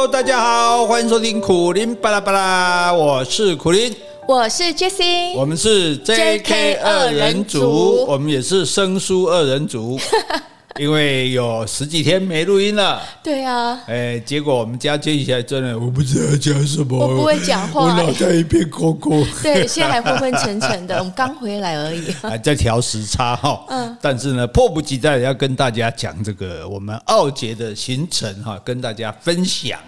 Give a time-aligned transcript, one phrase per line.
[0.00, 3.92] Hello，大家好，欢迎收听苦林巴拉巴拉，我是苦林，
[4.28, 9.98] 我是 Jessie，我们是 JK 二人组，我们也是生疏二人组。
[10.78, 19.26] 因为有十几天没录音了，对啊，哎，结果我们家接起来真的，我不知道要讲什么，我不会讲话，我脑袋一片空空。
[19.42, 23.64] 对，现在还昏昏沉沉的，我们刚回来而已， 还在调时差哈。
[23.68, 29.78] 嗯，但是呢，迫不及待要跟大家讲这个我们奥捷的行程哈，跟大家分享。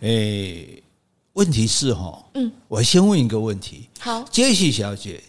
[0.00, 0.64] 哎，
[1.34, 5.20] 问题是哈，嗯，我先问一个问题，好，杰西小姐。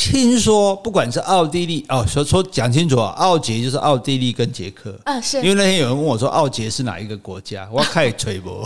[0.00, 4.96] 听说不管是奥地利哦，说说讲清楚啊，奥捷就是奥地利跟捷克。
[5.02, 5.38] 啊，是。
[5.38, 8.48] 因为那天有人问我说奥捷是哪一个国家，我开吹不？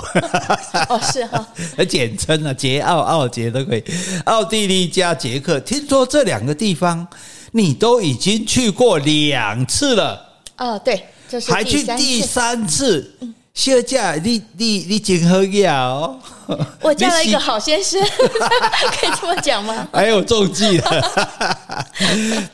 [0.91, 1.49] 哦，是哈，
[1.89, 3.83] 简称啊，捷奥、奥捷都可以，
[4.27, 7.09] 奥地利加捷克，听说这两个地方
[7.53, 10.23] 你都已经去过两次了，
[10.59, 13.11] 哦，对，就是还去第三次。
[13.55, 16.19] 小姐，你你你真好呀哦！
[16.81, 19.87] 我嫁了一个好先生， 可以这么讲吗？
[19.93, 21.05] 还有中计了，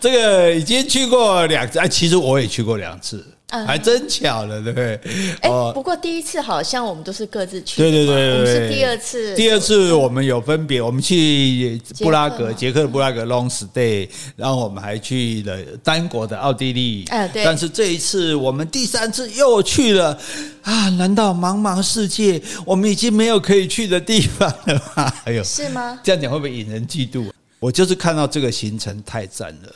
[0.01, 3.25] 这个已经去过两次，哎，其实我也去过两次。
[3.51, 5.01] 还真巧了，对不对？
[5.41, 9.35] 哎，不过第一次好像我们都是各自去，对对对，我们是第二次。
[9.35, 17.07] 第二次我们有分别，我们去布拉格，捷克的布拉格 long stay，然后我们还去了单国的奥地利。
[17.09, 17.43] 哎，对。
[17.43, 20.19] 但是这一次我们第三次又去了
[20.63, 20.91] 啊！
[20.91, 25.11] 难道茫茫世界我们已经没有可以去的地方了吗？
[25.25, 25.99] 哎呦，是吗？
[26.03, 27.31] 这样讲会不会引人嫉妒？
[27.61, 29.73] 我就是看到这个行程太赞了，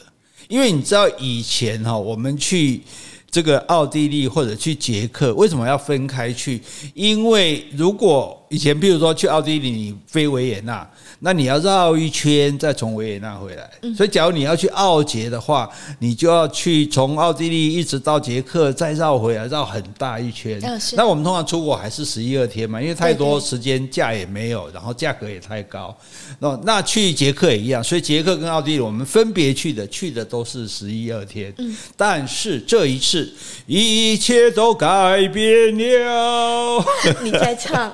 [0.49, 2.83] 因为你知道以前哈，我们去。
[3.33, 6.61] 这个奥地利或者去捷克，为什么要分开去？
[6.93, 10.87] 因为如果以前，比如说去奥地利，你飞维也纳，
[11.25, 13.71] 那你要绕一圈再从维也纳回来。
[13.97, 15.71] 所以，假如你要去奥捷的话，
[16.01, 20.61] 你就要去从奥地利一直到捷克，再绕回来，绕很大一圈。
[20.95, 25.97] 那我们通常出国还是十一二天嘛，因为太多时间，假也没有，然后价格也太高。
[26.41, 31.55] 那那去捷克也一样，所以捷克跟奥地利我们分别去的，去的都是十一二天。
[31.97, 33.33] 但是这一次
[33.67, 36.85] 一切都改变了。
[37.23, 37.93] 你在唱。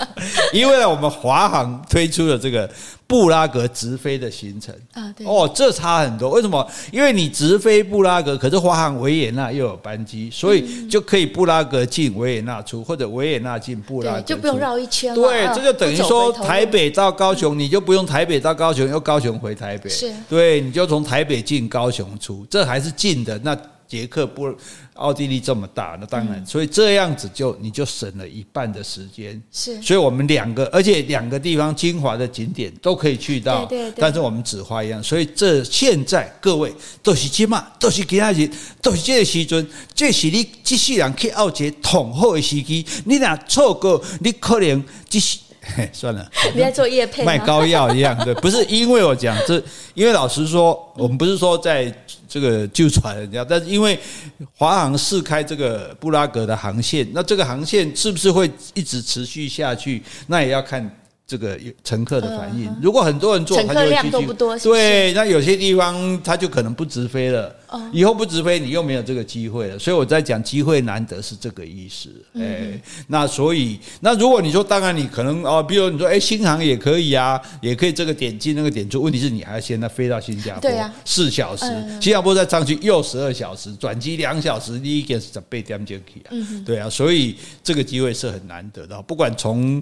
[0.52, 2.69] 因为我们华航推出了这个
[3.06, 6.30] 布拉格直飞的行程啊，对哦，这差很多。
[6.30, 6.66] 为什么？
[6.92, 15.14] 因为你直飞布拉格，可是华航维也纳又有班机，所以就可以布拉格进维也纳出，或者维也纳进布拉格，就不用绕一圈。
[15.14, 19.90] 对，这就等于说台北到高雄，你就不用台北到高雄，又高雄回台北。
[19.90, 23.38] 是，对，你就从台北进高雄出，这还是近的。
[23.40, 23.56] 那
[23.90, 24.54] 捷克不，
[24.94, 29.42] 奥地利这么大，那当然，所以这样子就你就省了一半的时间。
[29.50, 33.64] 是，所以我们两个，而且两个地方精华的景点都可以去到。
[33.66, 33.94] 对对对。
[33.98, 38.48] 但是我们只花一样，所以这现在各位都是起码都是其他人，
[38.80, 42.86] 都是这个时阵，这是你继续人去奥捷统后的时机。
[43.06, 45.40] 你俩错过，你可能继续。
[45.74, 45.90] 嘿。
[45.92, 49.62] 算了，你在做业配卖膏药一样，的，不是因为我讲这，
[49.92, 51.84] 因为老实说，我们不是说在
[52.30, 53.98] 这个就传人家，但是因为
[54.54, 60.00] 华航试开这个布拉格的航线，那这个航线是不是会一直持续下去？
[60.28, 60.88] 那也要看。
[61.30, 67.54] 这个乘客的反应，如果很多人坐，乘客量都不多，对，那有些地方他就可能不直飞了。
[67.92, 69.78] 以后不直飞，你又没有这个机会了。
[69.78, 72.08] 所以我在讲机会难得是这个意思。
[72.34, 79.00] 哎，那所以那如果你说，当然你可能哦，比如你说，哎，新航也可以啊，也可以这个点进那个点出。
[79.00, 80.68] 问题是你还要现在飞到新加坡，
[81.04, 81.64] 四小时，
[82.00, 86.34] 新加坡再上去又十二小时，转机两小时，你一个是十八点进去啊。
[86.66, 89.80] 对啊，所以这个机会是很难得的，不管从。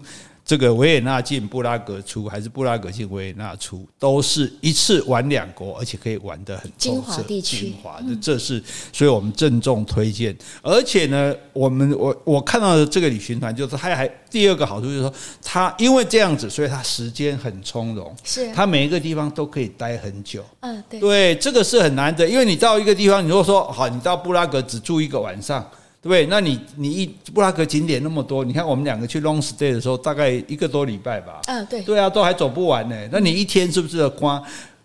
[0.49, 7.67] 这个维也纳进布拉格出，还是布拉格进维也纳出，都是一次玩两国，而且可以玩得很精华地区。
[7.67, 10.35] 精华的，这是，所以我们郑重推荐。
[10.63, 15.13] 而且呢，我们我我看到的这个旅行团，就是它还第二个好处就是说，
[15.45, 20.43] 它因为这样子，所以它时间很从容，是它每一个地方都可以待很久。
[20.61, 25.71] 嗯，对，对，这个是很难得，因为你到一个地方，你如果说好，你到布拉格只住一个晚上。
[26.01, 31.41] 对不对，那你你一布拉格景点那么多，你看我们两个去 long stay 的时候，大概一个多礼拜吧。
[31.47, 31.83] 嗯，对。
[31.83, 32.97] 对啊，都还走不完呢。
[33.11, 34.41] 那你一天是不是刮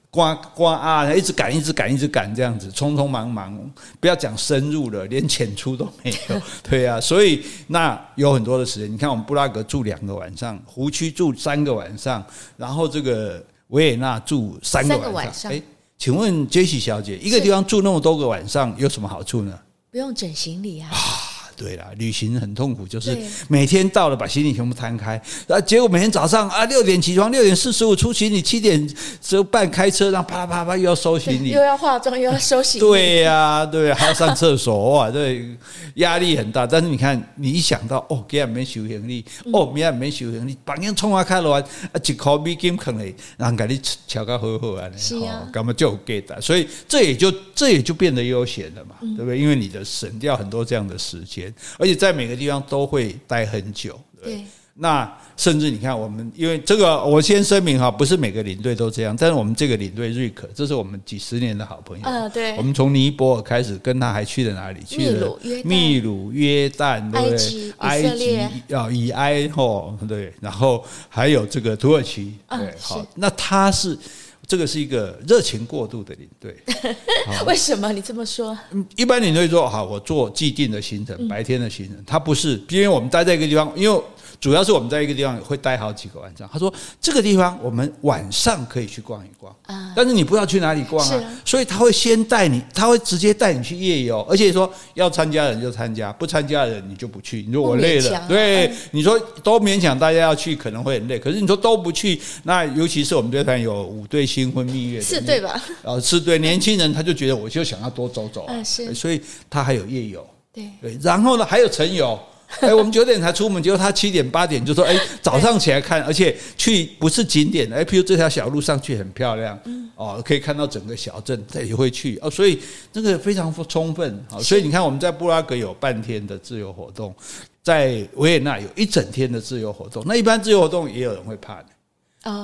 [0.09, 1.13] 刮刮啊？
[1.13, 3.59] 一直赶，一直赶，一直赶，这样子匆匆忙忙，
[3.99, 6.41] 不要讲深入了，连浅出都没有。
[6.67, 8.91] 对啊，所以那有很多的时间。
[8.91, 12.25] 你看我们布拉格住两个晚上，湖区住三个晚上，
[12.57, 15.51] 然后这个维也纳住三个晚上。
[15.51, 15.61] 哎，
[15.97, 19.59] 请问 Jessie 小姐，一个地方住那么多个晚上有什么好处呢？
[19.93, 20.89] 不用整行李啊！
[21.63, 23.17] 啊，对啦，旅行很痛苦，就是
[23.47, 28.87] 每天到了把行李全部摊开，啊，结果每天早上啊六点起床，六点四十五出行李，七点
[29.21, 35.55] 就半开车，然后啪啪啪又要收行李，又要化妆又要收行李，对 呀、啊，对，还要上厕所哇，对，
[35.95, 36.67] 压力很大。
[36.67, 39.23] 但是你看，你一想到哦，今天没收行李，
[39.53, 49.37] 哦，明天没收行李，把人冲啊开了完啊，一块美金坑里，然后给你瞧个好好啊，是啊，干嘛就给的，所以这也就这也就变得悠闲了嘛，对不对？
[49.37, 53.99] 因为你的省掉很多这样的时间，而且在每个地方都会待很久。
[54.21, 54.43] 对，对，
[54.75, 62.03] 那甚至你看，我们因为这个，我先声明哈，不是每个领队都这样，但是我们这个领队瑞克，这是我们几十年的好朋友。
[62.05, 62.55] 嗯，对。
[62.57, 64.81] 我们从尼泊尔开始，跟他还去了哪里？
[64.85, 67.73] 去了秘鲁、约旦，对不对？
[67.79, 68.39] 埃及、
[68.73, 72.33] 啊，以埃吼，对，然后还有这个土耳其。
[72.49, 73.97] 对，好，那他是。
[74.45, 76.55] 这个是一个热情过度的领队，
[77.47, 78.57] 为什么你这么说？
[78.95, 84.03] 一般领队说好，我做既定的行程，白天的行程，他不是，因为我们待在一个地方，因为。
[84.43, 86.49] 主要是我们在一个地方会待好几个晚上。
[86.51, 89.55] 他说这个地方我们晚上可以去逛一逛，
[89.95, 97.41] 但是你不知道去哪里逛啊，所以他会先带你，他会直接带你去夜游，而且说要参加的人就参加，不参加的人你就不去。
[97.47, 101.17] 你说我累了，对，你说都勉强大家要去，可能会很累。
[101.17, 105.63] 可是你说都不去，那尤其是我们这团有五对新婚蜜月，是对吧？
[105.83, 112.19] 呃，是对年轻人，他就觉得我就想要多走走，是，所以他还有夜游，对对，然后呢还有晨游。
[112.61, 119.59] 哎，我们九点才出门，结果他七点八点就说：“哎， 早上起来看，而且去不是景点，哎，譬如这条小路上去很漂亮，
[119.95, 122.59] 哦，可以看到整个小镇，他也会去哦，所以
[122.91, 124.23] 这个非常充分。
[124.29, 127.13] 好，所以你看我们在布拉格有半天的自由活动，
[127.61, 130.03] 在维也纳有一整天的自由活动。
[130.05, 131.65] 那一般自由活动也有人会怕的，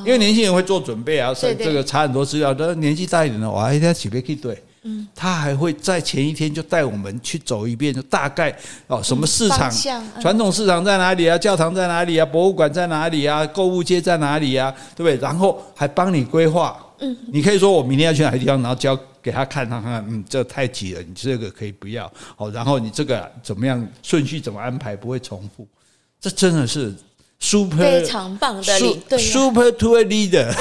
[0.06, 4.62] 因为年轻人会做准备啊，这个查很多资料，但是年纪大一点的，哇，一定要起飞去对。”
[5.20, 8.56] 嗯，他还会在前一天就带我们去走一遍，就大概
[8.88, 9.70] 哦，什么市场，
[10.22, 11.38] 传统市场在哪里啊？
[11.38, 12.26] 教堂在哪里啊？
[12.26, 13.46] 博物馆在哪里啊？
[13.48, 14.74] 购物街在哪里啊？
[14.96, 15.18] 对不对？
[15.18, 16.78] 然后还帮你规划。
[17.00, 22.12] 嗯，你可以说我明天要去哪个地方，然后交给他看，他看看，嗯，这太挤了，你这个可以不要。
[22.38, 25.68] 好，然后你这个怎么样顺序怎么安排不会重复？
[26.22, 26.96] 这真的是。
[27.42, 30.54] Super 非常棒的领队，Super Tour Leader。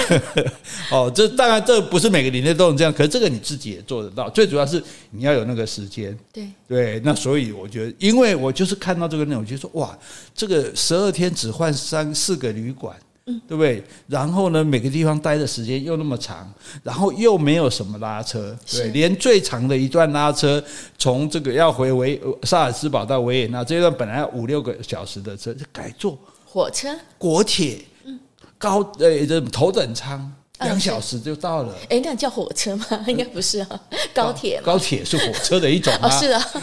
[0.92, 4.30] 哦，这当然这不是每个领队都能这样，可是这个你自己也做得到。
[4.30, 6.16] 最主要是你要有那个时间。
[6.32, 9.98] 对对，那所以我觉得，因为我就是看到这个内容，我就说哇，
[10.32, 12.96] 这个十二天只换三四个旅馆，
[13.26, 13.82] 嗯，对不对？
[14.06, 16.48] 然后呢，每个地方待的时间又那么长，
[16.84, 20.62] 然后又没有什么拉车，对，连最长的一段拉车，
[20.96, 26.16] 从这个要回维萨尔斯堡到维也纳这一段本来要五六个小时的车，就改坐。
[26.58, 28.18] 火车、国铁、嗯
[28.58, 30.28] 高呃这头等舱，
[30.58, 31.72] 两小时就到了。
[31.88, 32.84] 哎，那叫火车吗？
[33.06, 33.80] 应该不是啊，
[34.12, 34.60] 高铁。
[34.64, 36.10] 高铁是火车的一种啊。
[36.10, 36.44] 是啊，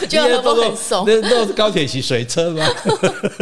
[0.00, 1.04] 我觉得都很怂。
[1.04, 2.64] 那那高铁是水车吗？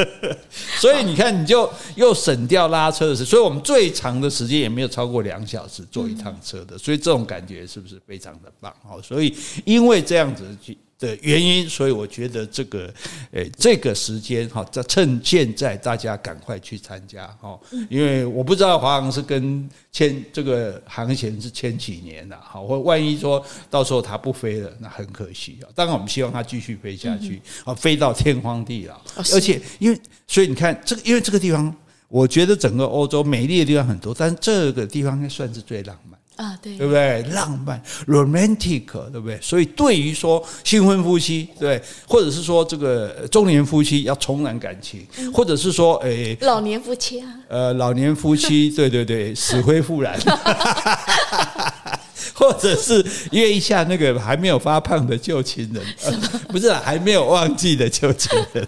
[0.80, 6.78] 所以你看，你就又省掉拉车的时间，所以我们最长的时间也没有超过两小时坐一趟车的。
[6.78, 8.74] 所以这种感觉是不是非常的棒？
[8.88, 9.36] 哦，所以
[9.66, 10.78] 因为这样子去。
[10.98, 12.92] 的原因，所以我觉得这个，
[13.32, 17.58] 诶，这个时间哈，在趁现在大家赶快去参加哈，
[17.90, 25.68] 因为我不知道华航是跟签这个航线是签几年了，好，或万一说到时候它不飞了，那很可惜啊。
[25.74, 29.00] 当然，我们希望它继续飞下去，啊，飞到天荒地老。
[29.16, 31.74] 而且，因为所以你看，这个因为这个地方，
[32.08, 36.18] 我觉得整个欧洲美丽的地方很多，但是这个地方应该算是最浪漫。
[36.36, 37.22] 啊，对，对不对？
[37.32, 39.38] 浪漫，romantic，对不对？
[39.40, 50.18] 所以对于说新婚夫妻，对，或者是说这个中年夫妻要重燃感情，或者是说，诶，老年夫妻啊，呃，老年夫妻， 对对对，死灰复燃，
[52.34, 55.84] 或者是约一下那个还没有发胖的旧情人，
[56.50, 58.66] 不是还没有忘记的旧情人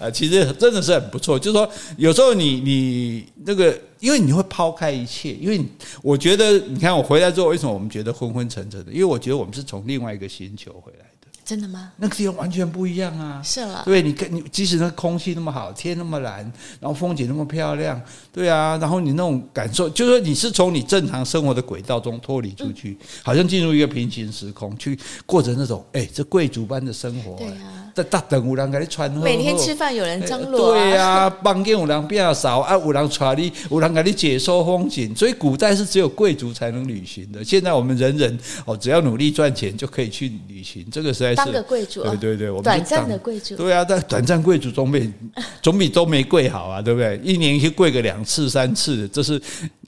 [0.00, 1.38] 啊，其实真的是很不错。
[1.38, 3.78] 就是说，有时候你你那个。
[4.00, 5.62] 因为你会抛开一切，因为
[6.02, 8.90] 我觉得，你看我回来之后，为什么我们觉得昏昏沉沉的？
[8.90, 11.09] 因为我觉得我们是从另外一个星球回来。
[11.50, 11.90] 真的吗？
[11.96, 13.42] 那个地方完全不一样啊！
[13.42, 16.38] 是了，对，你看，你即使那空气那么好，天那么蓝，
[16.78, 18.00] 然后风景那么漂亮，
[18.32, 27.34] 对啊，然后你那种感受，就是说你是从你正常生活的轨道中脱离出去，好像进入一个平行时空，去过着那种哎，这贵族般的生活。
[27.34, 37.44] 对啊，在大等有人给你穿，每天吃饭有人张罗，对啊，房间有人比较少啊，有人传你，有人给你解说风景，所以古代是只有贵族才能旅行的。
[37.44, 41.39] 现在我们人人哦，只要努力赚钱就可以去旅行，这个实在是。
[41.44, 45.12] 当个贵族，对对对，我们短暂的贵族，对啊，但短暂贵族总比
[45.62, 47.18] 总比都没贵好啊，对不对？
[47.22, 49.40] 一年去贵个两次三次，这是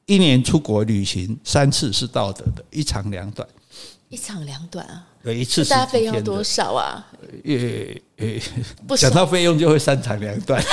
[0.06, 3.46] 一年出国旅行三次是道德的，一长两短。
[4.08, 5.06] 一长两短啊？
[5.22, 7.06] 对，一次大家费用多少啊？
[7.44, 7.54] 呃
[8.18, 10.62] 呃，讲到费用就会三长两短。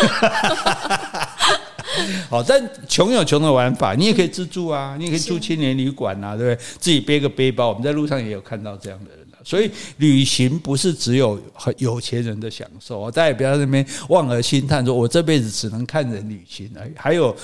[2.29, 6.65] 好，但穷有穷的玩法，你也可以自助啊，你也可以住青年旅馆啊，对不对？
[6.79, 9.18] 自己背个背包，我们在路上也有看到这样的人。
[9.49, 16.91] 所以旅行不是只有很有钱人的享受，大家也不要在那边望而兴叹，说我这辈子只能看人旅行而已。
[16.95, 17.35] 还有。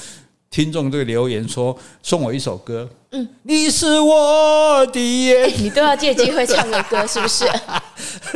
[0.52, 7.46] 听众这个留言说，送我一首歌，嗯，你是我的眼，你都要借机会唱个歌，是不是？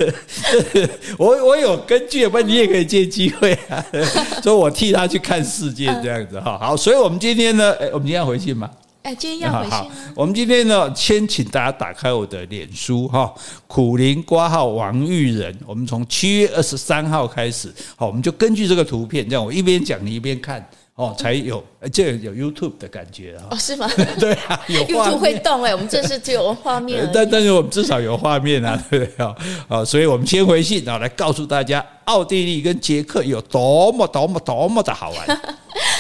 [1.18, 3.86] 我我有根据，不然你也可以借机会啊，
[4.44, 6.58] 说我替他去看世界这样子哈。
[6.60, 8.70] 好，所以我们今天呢，哎，我们今天要回去吗？
[9.04, 9.72] 哎，今天要回信。
[9.72, 13.34] 好，我们今天呢，先请大家打开我的脸书哈，
[13.66, 20.70] 苦灵挂号王玉仁，我们从七月二十三号开始，好，我们就根据这个图片，这样我一边讲你一边看。
[21.00, 21.64] 哦，才有，
[21.94, 23.48] 这有 YouTube 的感觉啊！
[23.52, 23.90] 哦，是吗？
[24.20, 27.10] 对啊， 有 YouTube 会动哎，我们这是只有画面。
[27.14, 29.34] 但但是我们至少有画面啊，对 不对啊？
[29.70, 35.42] 啊，所以我们先回信啊，来告诉大家，奥地利跟捷克有多么多么多么的好玩。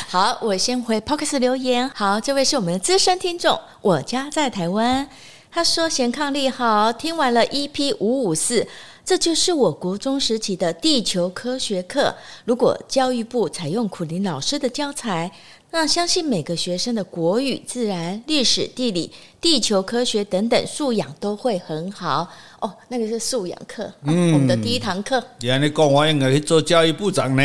[0.09, 1.89] 好，我先回 Podcast 留言。
[1.95, 5.07] 好，这位是我们的资深听众，我家在台湾。
[5.51, 8.67] 他说：“贤抗力好，听完了 EP 五五四。”
[9.09, 12.13] 这就是我国中时期的地球科学课。
[12.45, 15.31] 如果教育部采用苦林老师的教材，
[15.71, 19.11] 那相信每个学生的国语、自然、历史、地理、
[19.41, 22.27] 地球科学等等素养都会很好。
[22.59, 25.23] 哦，那个是素养课，嗯、我们的第一堂课。
[25.39, 27.41] 原来你讲我应该去做教育部长呢？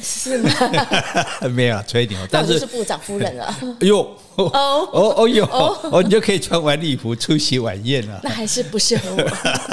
[0.00, 0.50] 是吗？
[1.52, 3.44] 没有吹牛，但是是部长夫人了。
[3.80, 4.16] 哎呦！
[4.36, 4.48] 哦
[4.92, 5.44] 哦哦哟
[5.90, 8.20] 哦，你就可以穿晚礼服出席晚宴了。
[8.22, 9.22] 那还是不适合我。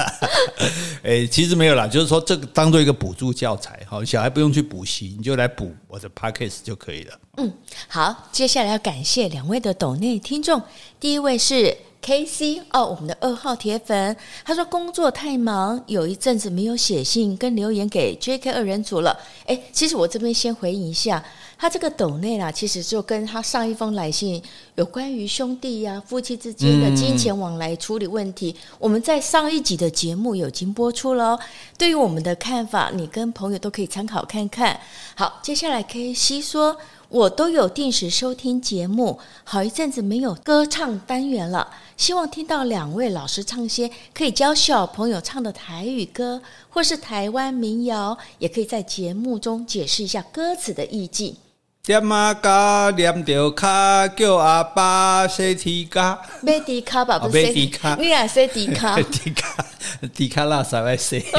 [1.04, 7.14] 哎，其实没有啦，就是说这个当做一个补助教材，好，小孩不用去补习，你就来补我的 Podcast 就可以了。
[7.38, 7.54] 嗯，
[7.88, 10.60] 好，接下来要感谢两位的抖内听众，
[11.00, 19.16] 第一位是 KC 哦，我们的二号铁粉，他说工作太忙，有一阵子没有写信跟留言给 JK 二人组了。
[19.46, 21.24] 哎，其实我这边先回应一下。
[21.58, 24.42] 他这个抖内啦，其实就跟他上一封来信
[24.76, 28.54] 有关于兄弟呀、啊、夫妻之间的金钱往来处理问题。
[28.58, 31.40] 嗯、我们在上一集的节目有已经播出了，
[31.78, 34.78] 对于我们的看法，你跟朋友都可以参考看看。
[35.16, 36.76] 好，接下来 K C 说，
[37.16, 41.72] 我都有定时收听节目，好一阵子没有歌唱单元了。
[41.96, 51.38] 希望听到两位老师唱些可以教小朋友唱的台语歌，或是台湾民谣，也可以在节目中解释一下歌词的意境。
[51.86, 56.20] 点啊嘎，念着卡，叫阿爸洗提卡。
[56.42, 57.96] 买迪卡吧，不是洗卡。
[58.00, 59.00] 你也洗迪卡。
[59.12, 59.66] 迪卡，
[60.12, 61.24] 迪卡拉啥来洗？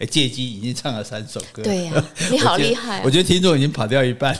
[0.00, 1.62] 哎，借机已经唱了三首歌。
[1.62, 3.06] 对呀、啊，你好厉害、啊我！
[3.06, 4.36] 我觉得听众已经跑掉一半。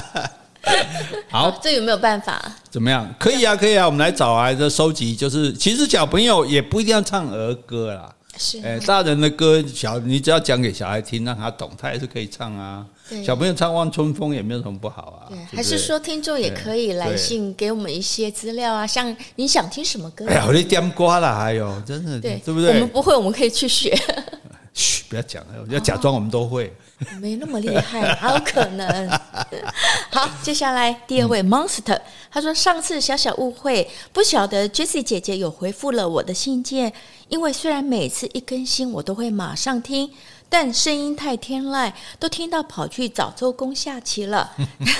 [1.30, 2.38] 好，这有没有办法？
[2.68, 3.08] 怎么样？
[3.18, 3.86] 可以啊，可以啊。
[3.86, 8.12] 我们来找来的收集，就是其实小朋友也不一定要唱儿歌啦。
[8.36, 12.84] 是，哎，大人的歌，小你只要讲给小孩听，让他懂，他也是可以唱啊。
[13.24, 15.28] 小朋友唱《望春风》也没有什么不好啊。
[15.28, 18.86] 对，还是说听众也可以来信给我们一些资料啊？
[18.86, 20.26] 像你想听什么歌？
[20.28, 22.70] 哎呀，我的点瓜了，还有真的，对，对不对？
[22.74, 23.96] 我们不会，我们可以去学。
[24.74, 26.72] 嘘，不要讲了，要假装我们都会。
[27.20, 29.08] 没那么厉害， 哪有可能。
[30.10, 31.98] 好，接下来第二位 Monster，
[32.30, 36.92] 他说上次小小误会，不晓得 Jessie 姐姐有回复了我的信件，
[37.28, 40.10] 因为虽然每次一更新我都会马上听。
[40.58, 44.50] 但声音太天籁，都听到跑去找周公下棋了。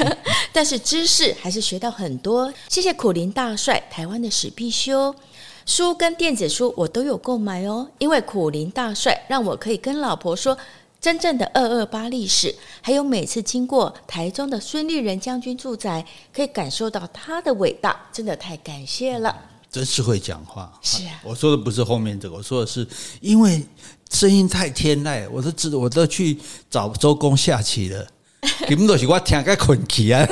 [0.53, 2.53] 但是知识还是学到很多。
[2.69, 5.17] 谢谢苦林大帅，台湾的史必修
[5.65, 7.89] 书跟电子书我都有购买哦。
[7.97, 10.55] 因为苦林大帅让我可以跟老婆说
[11.01, 19.35] 真正的二二八历史，还有每次经过台中的孙立人将军住宅，可以感受到他的伟大，真的太感谢了。
[19.71, 20.71] 真是会讲话。
[20.83, 22.87] 是啊，我说的不是后面这个，我说的是
[23.23, 23.65] 因为。
[24.11, 26.39] 声音太天籁，我都知，我都去
[26.71, 28.07] 找周公下棋了。
[28.69, 30.27] 你们都是我听个困起啊，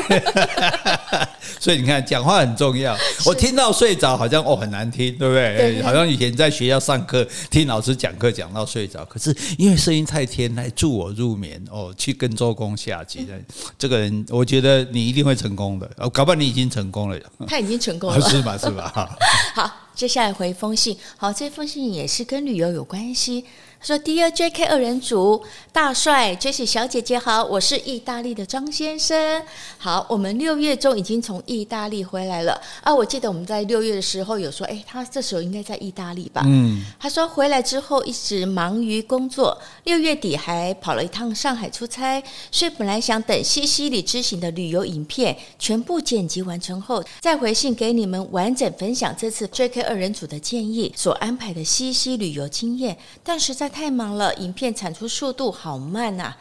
[1.59, 2.97] 所以你看，讲话很重要。
[3.27, 5.57] 我听到睡着，好像哦很难听，对不对？
[5.57, 11.93] 对好像以前在学校上课听老师讲课讲到睡着，可是因为声音太天来，助我入眠哦。
[11.97, 13.33] 去跟周公下棋的，
[13.79, 15.91] 这个人我觉得你一定会成功的。
[15.97, 17.19] 哦，搞不好你已经成功了。
[17.47, 18.59] 他已经成功了，是 吧？
[18.59, 19.17] 是吧？
[19.55, 20.97] 好，接下来回封信。
[21.17, 23.45] 好，这封信也是跟旅游有关系。
[23.85, 29.43] 说：“Dear JK 二人组，大帅 Jessie 小姐姐好，我是意大。”利的张先生。
[29.77, 32.95] 好，我们六月中已经从意大利回来了啊！
[32.95, 36.43] 我记得我们在六月的时候有说，哎，他这时候应该在意大利吧？
[36.47, 56.37] 嗯，他说回来之后一直忙于工作，六月底还跑了一趟上海出差，所以本来想等西西里之行的旅游影片全部剪辑完成后，再回信给你们完整分享这次 JK 二人组的建议所安排的西西旅游经验，但是在太忙了，影片产出速度好慢啊！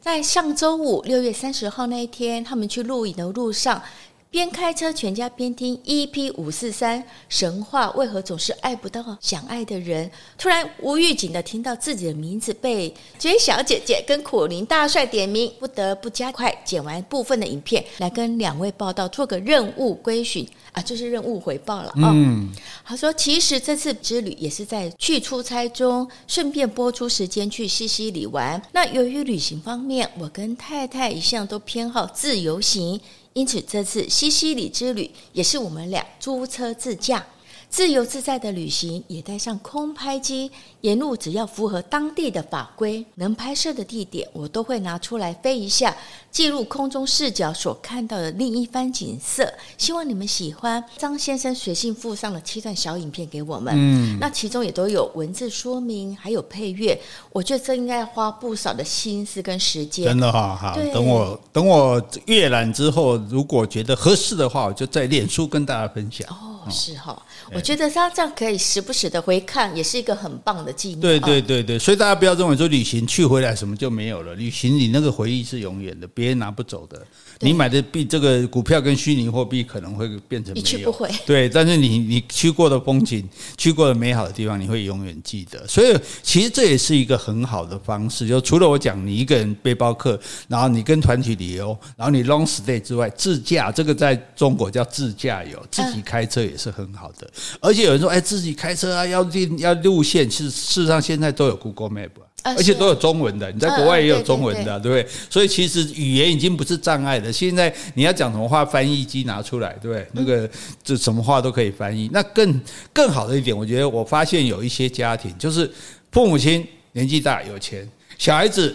[0.00, 3.82] 在上周五六月三十号那一天，他们去录影的路上。
[4.30, 10.10] 边开车，全家边听 EP 五四三神话，为何总是爱不到想爱的人？
[10.36, 22.12] 突然无预警的听到自己的名字被 J 小姐姐跟苦林大帅点名，不得不加快剪完部分的影片，来跟两位报道，做个任务归寻啊，就是任务回报了啊。
[22.12, 22.52] 嗯，
[22.84, 28.60] 他说其实这次之旅也是在去出差中，顺便播出时间去西西里玩。
[28.72, 33.00] 那由于旅行方面，我跟太太一向都偏好自由行。
[33.38, 37.24] 因此，这次西西里之旅也是我们俩租车自驾。
[37.70, 45.94] 自由自在的旅行，也带上空拍机，沿路只要符合当地的法规，能拍摄的地点，我都会拿出来飞一下，
[46.30, 49.52] 记录空中视角所看到的另一番景色。
[49.76, 50.82] 希望你们喜欢。
[50.96, 56.98] 张先生随信附上了七段小影片给我们，嗯，那其中也都有文字说明，还有配乐。
[57.30, 60.06] 我觉得这应该花不少的心思跟时间。
[60.06, 66.26] 真的哈，好，等我等我阅览之后，如果觉得合适的话，我就在脸书跟大家分享。
[66.30, 67.22] 哦，是哈。
[67.52, 71.00] 我觉得他这样可以时不时的回看，也是一个很棒的纪念。
[71.00, 77.00] 对对对对，所以大家不要认为说旅行去回来什么就没有了，旅行你那个回忆是永远的，别人拿不走的。
[77.40, 81.08] 你买的币，这个股票跟虚拟货币可能会变成一去不回。
[81.24, 83.26] 对，但是你你去过的风景，
[83.56, 85.64] 去过的美好的地方，你会永远记得。
[85.68, 88.26] 所以其实这也是一个很好的方式。
[88.26, 97.30] 就除了我讲你一个人背包客，然后你跟团体旅游，然后你 long stay 之外，自驾这个在中国叫自驾游，自己开车也是很好的。
[97.60, 102.10] 而且有人说，哎，自己开车啊，要定要路线，其实事实上现在都有 Google Map。
[102.44, 105.06] 而且都有中文的，你在国外也有中文的，对不对？
[105.28, 107.30] 所以其实语言已经不是障碍了。
[107.30, 110.06] 现在你要讲什么话，翻译机拿出来，对不对？
[110.12, 110.48] 那个
[110.82, 112.08] 这什么话都可以翻译。
[112.12, 112.58] 那更
[112.92, 115.70] 更好的一点，我觉得我发现有一些家庭，就是
[116.12, 118.74] 父母亲年纪大有钱，小孩子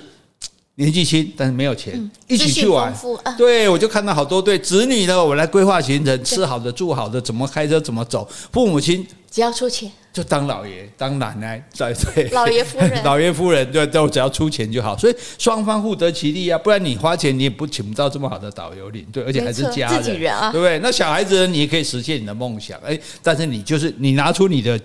[0.75, 2.91] 年纪轻但是没有钱，一起去玩。
[3.37, 9.91] 对，我就看到好多对子女呢，我来规划行程，吃好的住好的，怎么开车怎么走，父母亲只要出钱。
[10.13, 20.77] 就当老爷当奶奶在对，老爷夫人 老爷夫人对，都只要出钱就好，所以双方互得其利啊，不然你花钱你也不请不到这么好的导游领队，而且还是家人，人啊，对不对？
[20.79, 24.79] 那小孩子呢，你也可以实现你的梦想，哎，但是你就是你拿出你的，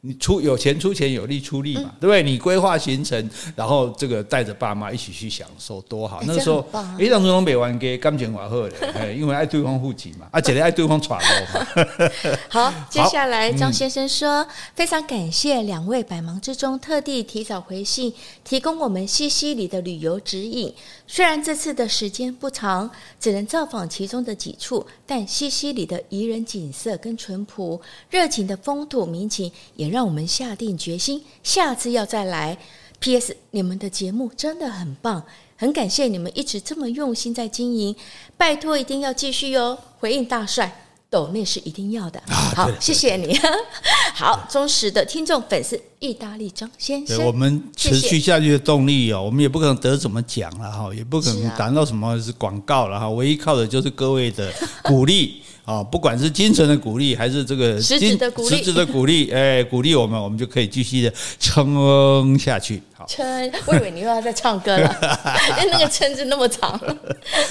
[0.00, 2.20] 你出有钱出钱，有力出力嘛，嗯、对不对？
[2.20, 6.20] 你规划行程，然后这个带着爸妈一起去享受，多好！
[6.26, 11.66] 那个时候，哎，让中东北玩给感情瓦赫的，哎， 因为爱对方户籍嘛，啊，姐姐爱对方传咯嘛。
[12.50, 15.62] 好，接下来张先生说，嗯、非常感谢。
[15.62, 20.72] 两位百忙之中特地提早回信，提供我们西西里的旅游指引。
[21.06, 27.80] 虽然这次的时间不长，只能造访其中的几处，但西西里的宜人景色跟淳朴、
[28.10, 32.58] 热情的风土民情，也让我们下定决心，下次要再来。
[32.98, 33.36] P.S.
[33.50, 35.24] 你们的节目真的很棒，
[35.56, 37.94] 很感谢你们一直这么用心在经营，
[38.36, 39.76] 拜托一定要继续哟。
[39.98, 40.81] 回应大帅。
[41.12, 42.22] 抖内是一定要的，
[42.56, 43.38] 好，谢谢你。
[44.16, 54.50] 好，忠实的听众粉丝，意大利张先生，我们持续下去的动力哦，我们也不可能得什么奖了哈，也不可能达到什么是广告了哈，唯一靠的就是各位的
[54.84, 55.42] 鼓励。
[55.64, 62.82] 啊，不管是精神的鼓励，还是这个实质的鼓励，实质的鼓励，哎，鼓励我们，我们就可以继续的撑下去。
[62.94, 63.24] 好，撑，
[63.66, 64.96] 我以为你又要再唱歌了，
[65.60, 66.76] 因为那个撑字那么长。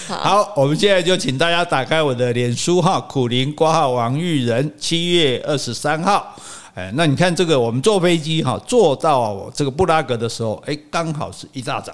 [0.08, 6.36] 好，好，我们现在就请大家打开我的脸书号，苦苓括号王玉仁，七月二十三号。
[6.74, 11.94] 哎，那你看这个，我们坐飞机哈，坐到这个布拉格的时候，哎，刚好是一大早。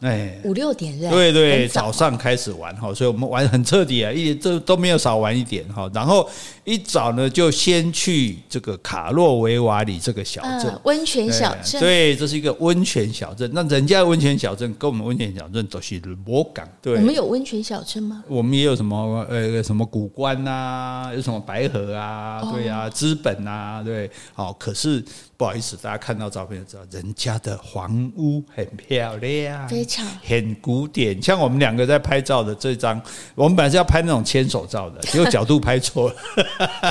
[0.00, 1.10] 啊，哎，五六点是吧？
[1.10, 5.90] 对对，早上开始玩哈，所以我们玩很彻底啊，一点这都没有少玩一点哈。
[5.92, 6.28] 然后
[6.64, 11.80] 一早呢，就先去这个卡洛维瓦里这个小镇，温泉小镇。
[11.80, 13.50] 对，这是一个温泉小镇。
[13.52, 16.66] 那人家的温泉小镇跟我们温泉小镇都是摩港。
[16.80, 18.24] 对，我们有温泉小镇吗？
[18.26, 25.04] 我们也有什么呃什么古关呐，有什么白河啊，对啊，资本啊，对，好，可是。
[25.40, 31.20] 不好意思，大家看到照片就知道，人家的房屋很漂亮，非常很古典。
[31.22, 33.00] 像我们两个在拍照的这张，
[33.34, 36.16] 我们本来是要拍那种牵手照的，结果角度拍错了，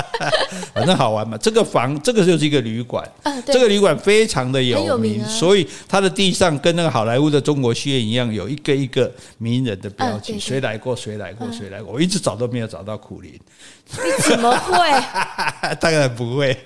[0.74, 1.38] 反正好玩嘛。
[1.38, 3.08] 这个房，这个就是一个旅馆，
[3.46, 9.08] 这个旅馆非常的有名，所以它的地上跟那个好莱坞的中国戏院一样，有一个一个
[9.38, 11.92] 名人的标记，谁来过，谁来过，谁来过。
[11.92, 13.30] 我一直找都没有找到苦苓。
[13.92, 14.76] 你怎么会？
[15.80, 16.56] 当然不会。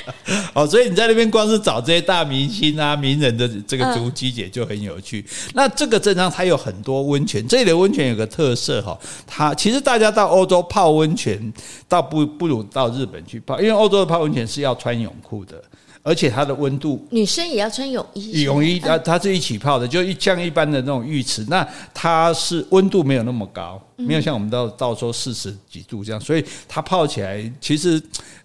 [0.54, 5.24] 哦，所以你在那边光是找这些大明星啊、名人的这个足迹也就很有趣。
[5.54, 11.52] 那这个镇上它有很多温泉，这里的温泉有个特色哈，它其实大家到欧洲泡温泉，
[11.88, 15.62] 倒不不如到日本去泡，因为欧洲的泡温泉是要穿泳裤的。
[16.06, 18.42] 而且它的温度，女生也要穿泳衣。
[18.42, 21.46] 泳衣它它是一起泡的，就一像一般的那种浴池。
[21.48, 27.98] 那它是温度没有那么高，没有像我们到到时候四十几度这样，所以它泡起来其实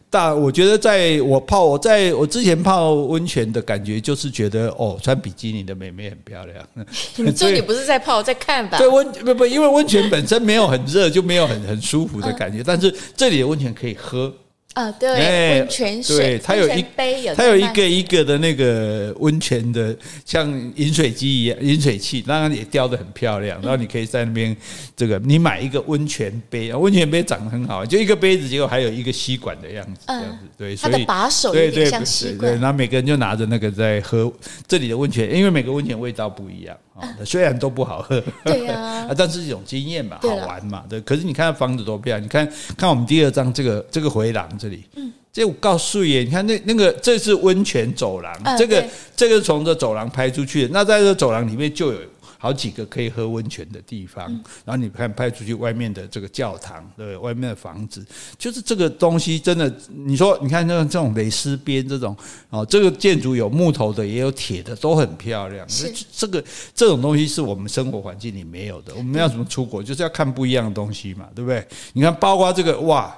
[0.10, 0.34] 大。
[0.34, 6.66] 我觉得在我泡我在我之前泡温泉的感觉，就是觉得哦，穿比基尼的妹妹很漂亮。
[7.18, 8.78] 你这里不是在泡，在看吧？
[8.78, 12.64] 对温不不，因为温泉本身没有很热，就没有很很舒服的感觉。
[12.66, 14.34] 但是这里的温泉可以喝。
[14.76, 23.60] 啊，对，温泉水，对，它有一杯有，它有一个一个的那个温泉的，像饮水机一样，饮水器，当然也雕的很漂亮。
[23.62, 24.56] 然后你可以在那边，
[24.96, 34.32] 这个你买一个温泉杯，温泉杯长得很好，就一个杯子，结果还有一个吸管的样子，这样子，对，所以它的把手有点像吸管，然后每个人就拿着那个在喝
[34.68, 36.78] 这里的温泉，因为每个温泉味道不一样。
[37.26, 41.00] 虽然都不好喝， 对 啊，但是一种经验嘛，好玩嘛，对。
[41.02, 48.84] 可是你看房子多漂亮，你看看我们第二张这个这个回廊这里，嗯，这我告诉你，你看那那个这是温泉走廊，这个
[49.16, 52.00] 这个从这走廊拍出去的，那在这走廊里面就有。
[52.42, 54.26] 好几个可以喝温泉的地方，
[54.64, 58.04] 然后你看拍出去外面的这个教堂，对，外面的房子，
[58.38, 62.16] 就是这个东西真的，你说你看那这种蕾丝边这种
[62.50, 65.68] 哦，这个建筑有木头的，也有铁的，都很漂亮。
[65.68, 66.42] 是这个
[66.74, 68.96] 这种东西是我们生活环境里没有的。
[68.96, 71.68] 我们要怎么出国，就是要看不一样的东西嘛，对不对？
[71.92, 73.14] 你看，包括这个哇。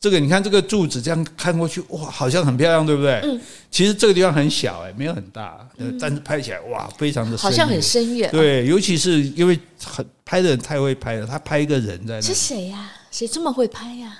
[0.00, 3.20] 这个你看这个柱子这样看过去哇，好像很漂亮，对不对？
[3.22, 3.38] 嗯。
[3.70, 5.58] 其实这个地方很小哎，没有很大，
[6.00, 8.30] 但是拍起来哇，非常的深，好像很深远。
[8.30, 12.20] 对，尤其是因为很拍的人太会拍了，他拍一个人在那。
[12.22, 12.90] 是谁呀？
[13.10, 14.18] 谁这么会拍呀？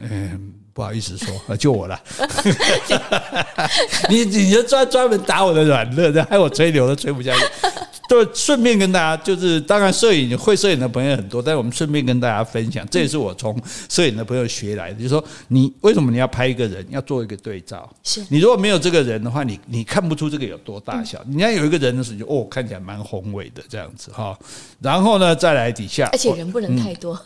[0.00, 2.02] 嗯，不好意思说，就我了。
[4.08, 7.44] 你你就专专门打我的软肋，害我吹牛都吹不下去。
[8.08, 17.90] 对，顺便跟大家就是，当然摄影会摄影的朋友很多，但是我们顺便跟大家分享，这也是我从摄影的朋友学来的，就是说，你为什么你要拍一个人，要做一个对照？
[18.02, 21.22] 是你如果没有这个人的话，你你看不出这个有多大小。
[21.26, 24.38] 你要有一个人的时候，就哦，看起来蛮宏伟的这样子哈。
[24.80, 27.18] 然后呢，再来底下，而且人不能太多。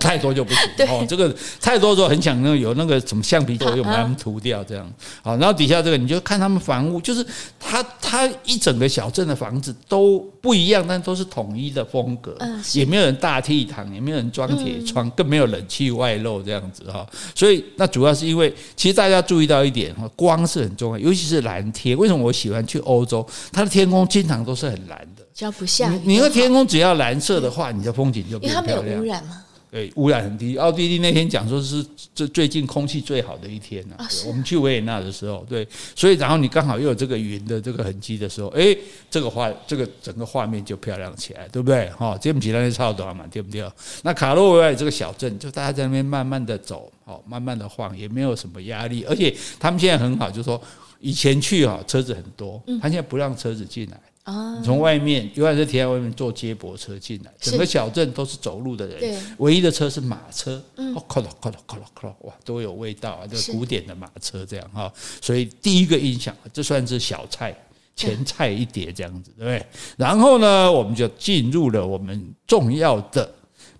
[0.00, 4.92] 太多就不行 哦，这个太多的时候很想那有那个什么橡皮 头，用把它们涂掉这样。
[5.22, 7.24] 好，然后底下这个你就看他们房屋，就是
[7.60, 12.36] 它它一整个小镇的房子都不一样，但都是统一的风格，
[12.72, 17.06] 也没有人大倜傥，也没有人装铁窗，更没有冷气外露这样子哈。
[17.34, 21.96] 所以那主要是因为，其实大家注意到一点哈，光是很重要，尤其是蓝天。
[21.96, 23.24] 为什么我喜欢去欧洲？
[23.52, 28.78] 它的天空经常都是很蓝的，只要不下雨，你那个天空只要蓝色的话，你的风景就变漂亮。
[28.78, 29.43] 因为它没有污染吗？
[29.74, 30.56] 对，污染很低。
[30.56, 31.84] 奥地利那天讲说是
[32.14, 34.06] 这最近空气最好的一天呢、啊。
[34.24, 38.76] 我们去维也纳的时候，对，所以然后你刚好又有这个云的这个痕迹的时候，哎，
[39.10, 41.90] 这个画这个整个画面就漂亮起来，对不对？
[41.90, 43.68] 哈，这不起来就差不多嘛，对不对？
[44.04, 49.04] 那卡洛维尔这个小镇，就大家在那边慢慢的走，哦，慢慢的晃，也没有什么压力。
[49.08, 50.62] 而且他们现在很好，就是说
[51.00, 54.00] 以前去哈车子很多，他现在不让车子进来。
[54.24, 54.60] 啊！
[54.64, 64.90] 从外面，永远是停在外面坐接驳车进来，整个小镇都是走路的人，唯一的车是马车，哦，咔啦咔啦咔啦咔啦，哇，多有味道啊，这古典的马车这样哈。
[65.20, 67.54] 所以第一个印象，这算是小菜，
[67.94, 69.66] 前菜一碟这样子，对不对？
[69.98, 73.30] 然后呢，我们就进入了我们重要的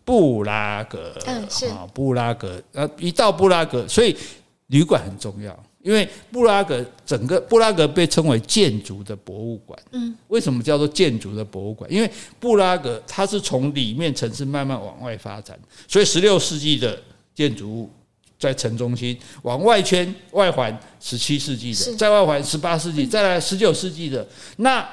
[0.04, 4.14] 布拉格，嗯，是啊，布拉格，呃，一到布拉格，所以
[4.66, 5.63] 旅馆很重要。
[5.84, 9.78] 因为布拉格整个布拉格被称为建筑的博物馆。
[9.92, 11.88] 嗯，为什么叫做建筑的博物馆？
[11.92, 16.98] 因为布拉格它是从里面城市慢慢往外发展，所以十六世纪的
[17.34, 17.90] 建筑物
[18.38, 24.84] 在城中心，往外圈外环十七世纪的，在外环十八世纪，再来十九世纪的那。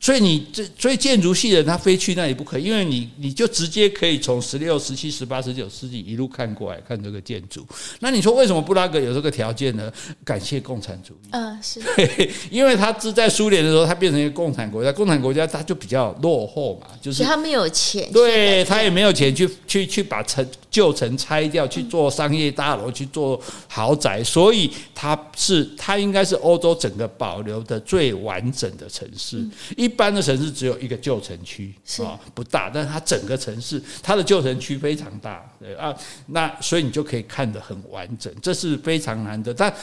[0.00, 7.66] 所以你这，所以建筑系的人他非去那里不可，因为你你就直接可以从十六、十七、十八、十九世纪一路看过来看这个建筑。
[7.98, 9.92] 那你说为什么布拉格有这个条件呢？
[10.24, 11.28] 感谢共产主义。
[11.32, 11.80] 嗯，是。
[12.50, 29.44] 因为他是在苏联的时候，他变成一个共产国家，共产国家他就比较落后嘛，就是他没有钱，对他也没有钱去去去把城旧城拆掉去做商业大楼，去做豪宅，所以它是它应该是欧洲整个保留的最完整的城市。
[29.76, 35.94] 一般的城市只有一个旧城区啊，不大，但是它整个城市它的旧城区非常大，对啊，
[36.26, 39.52] 那所以你就可以看得很完整，这是非常难得。
[39.52, 39.74] 但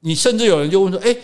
[0.00, 1.16] 你甚至有人就问说，哎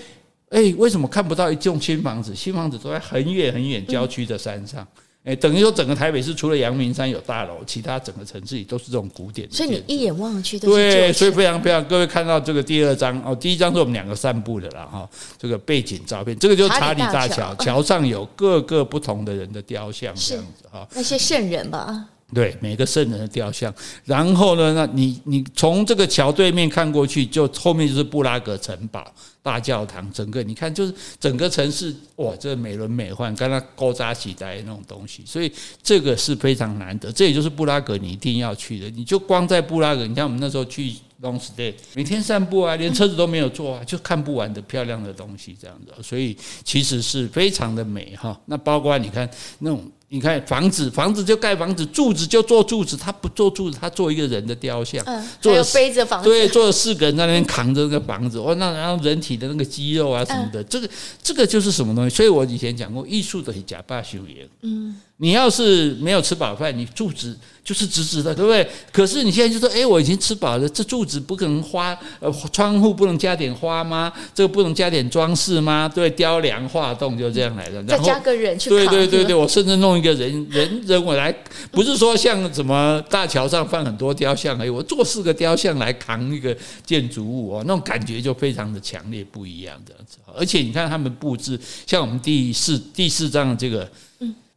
[0.51, 2.35] 哎，为什么看不到一栋新房子？
[2.35, 4.87] 新房子都在很远很远郊区的山上。
[5.25, 9.55] 哎，等于说整个台北市除了阳明山有大楼，其他整个城市里都是这种古典的。
[9.55, 11.87] 所以你一眼望去都是对，所以非常非常。
[11.87, 15.09] 各位看到这个第二张哦，第一张是我们两个散步的啦哈，
[15.39, 22.09] 这个背景照片，这个就是查理大桥，桥上有各个不同的人的雕像，这样子哈，那些圣人吧。
[22.35, 23.73] 对，每个圣人的雕像，
[24.07, 29.07] 然后呢，那你你从这个桥对面看过去，就后面就是布拉格城堡
[29.43, 38.89] 大教堂，整个你看就是整个城市哇，这美轮美奂，跟它勾扎起来那种东西，所以这个是非常难得，这也就是布拉格你一定要去的。
[38.89, 48.41] 你就光在布拉格，你像我们那时候去 long stay，每天散步啊，连车子都没有坐啊，就看不完的漂亮的东西这样子，所以其实是非常的美哈。
[48.47, 49.85] 那包括你看那种。
[50.13, 60.91] 你看房子，房子就盖房子，柱子就做柱子，他不做柱子，他做一个人的雕像，嗯，还有背着房子，对，做了四个人在那边扛着那个房子，哇，那然后人体的那个肌肉啊什么的，嗯、这个
[61.23, 62.15] 这个就是什么东西？
[62.15, 65.01] 所以我以前讲过，艺术的是假扮修颜，嗯。
[65.23, 68.69] 你要是没有吃饱饭，你柱子就是直直的，对不对？
[68.91, 74.13] 可是你现在就说，哎，我已经吃饱了，这柱子不可能花，呃，窗户不能加点花吗？
[74.35, 75.89] 这个不能加点装饰吗？
[75.89, 77.81] 对，雕梁画栋就这样来的。
[77.85, 78.69] 再加个人去。
[78.69, 81.33] 对对对对，我甚至弄一个人人人我来，
[81.71, 90.19] 不是说像什么大桥上放很多雕像而已，我做四个雕像来扛一个建筑物哦，那种感觉就非常的强烈不一样这样子。
[90.37, 91.57] 而且你看他们布置，
[91.87, 93.89] 像我们第四第四章这个。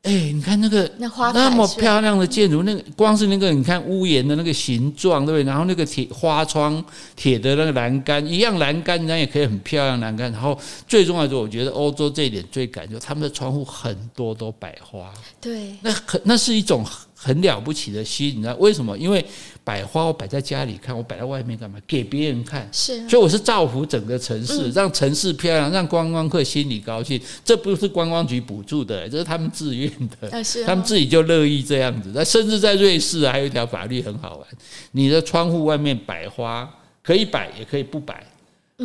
[0.05, 5.43] 哎，你看那个那花那么漂亮的建筑，那个光是那个你看屋檐的那个形状，对不对？
[5.43, 6.83] 然后那个铁花窗、
[7.15, 10.31] 铁的那个栏杆，一样栏杆，那也可以很漂亮栏杆。
[10.31, 15.11] 然后最重要的是，我觉得欧洲这一点最感觉，他们的窗户很多都摆花。
[15.41, 16.85] 对，那很那是一种。
[17.25, 18.95] 很了不起的心，你知道为什么？
[18.95, 19.25] 因为
[19.63, 21.79] 摆花我摆在家里看，我摆在外面干嘛？
[21.87, 22.69] 给别人看。
[22.71, 27.19] 是、啊，所以我是造福整个城市，让城市漂亮，让观光客心里高兴。
[27.43, 30.29] 这不是观光局补助的，这是他们自愿的。
[30.67, 32.11] 他们自己就乐意这样子。
[32.13, 34.47] 那甚至在瑞士还有一条法律很好玩：
[34.91, 38.23] 你的窗户外面摆花可以摆，也可以不摆。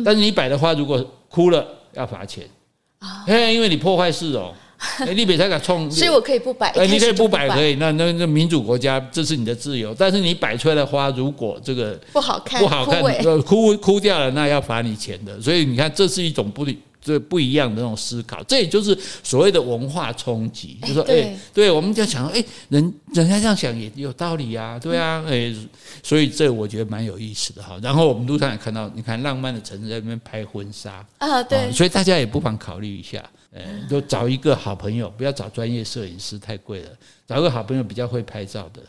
[0.03, 0.99] 但是你摆的花如果
[1.29, 2.49] 枯了，要罚钱
[2.97, 3.23] 啊！
[3.27, 4.51] 因为你破坏市容。
[4.97, 6.69] 哎，你别再敢冲，所以我可以不摆。
[6.71, 7.75] 哎，你可以不摆，可以。
[7.75, 9.93] 那那那民主国家，这是你的自由。
[9.93, 13.01] 但是你摆出来的花，如果这个不好看，不好看，
[13.41, 15.39] 枯枯枯掉了，那要罚你钱的。
[15.39, 16.65] 所以你看，这是一种不
[16.99, 18.43] 这不一样的那种思考。
[18.43, 25.53] 这也就是所谓的文化冲击，就是说，哎，对，我们就想说，哎，人人家这样想也有道理啊，对啊，哎，
[26.01, 27.77] 所以这我觉得蛮有意思的哈。
[27.83, 33.23] 然后我们路上也看到，你看浪漫的城市在那边拍婚纱啊，对，所以大家也不妨考虑一下。
[33.51, 36.89] 嗯，就找一个好朋友，不要找专业摄影师，太贵了。
[37.27, 38.81] 找个好朋友比较会拍照的。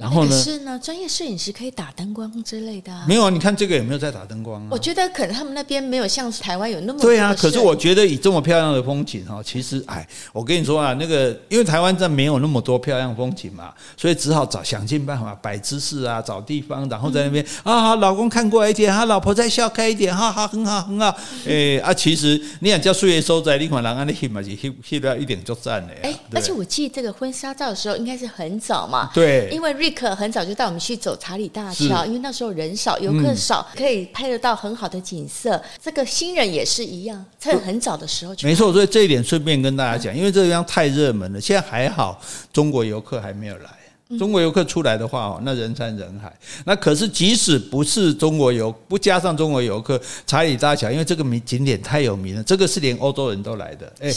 [0.00, 0.42] 然后呢？
[0.42, 2.90] 是呢，专业摄影师可以打灯光之类的。
[3.06, 4.68] 没有啊，你看这个有没有在打灯光啊？
[4.70, 7.34] 我觉得可能他们那边没有像台湾有那么对啊。
[7.34, 21.14] 可是我觉得以这么漂亮的风景哈，其实哎，我跟你说啊，那个因为台湾这没有那么多漂亮风景嘛，所以只好找想尽办法摆姿势啊，找地方，然后在那边啊，老公看过来一点，他老婆再笑开一点，哈哈，很好很好。
[21.46, 25.88] 哎啊，其实你想叫岁月收在，你看人安尼翕嘛，就翕翕到一点就赞了。
[26.02, 29.89] 哎，而且我记得这个婚纱照的时候应该是很早嘛，对，因为瑞。
[29.90, 35.60] 可很早就带我们去走查理大桥，因为那时候人少，游客少，可以拍得到很好的景色。
[35.82, 38.46] 这个新人也是一样，趁很早的时候去。
[38.46, 42.20] 没错，所以这一点顺便跟大家讲，因为这个地方太热门了，现在还好，
[42.52, 43.79] 中国游客还没有来。
[44.18, 46.32] 中国游客出来的话哦，那人山人海。
[46.64, 53.92] 那可是即使不是中国游，不加上中国游客，查理大桥，因为这个名景点太有名了，这个是连欧洲人都来的。
[54.00, 54.12] 哎，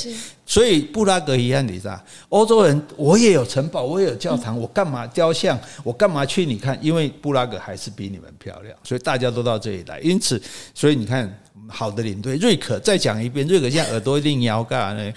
[0.46, 5.60] 所以布拉格一样，你知道，欧洲人我也有城堡，我也有教堂，我干嘛雕像？
[5.84, 6.46] 我干嘛去？
[6.46, 10.00] 你看，因为布拉格还是比你们漂亮，所以大家都到这里来。
[10.00, 10.42] 因此，
[10.74, 11.32] 所以你看，
[11.68, 15.14] 好的领队瑞可再讲一遍，瑞可现在耳朵一定摇干呢。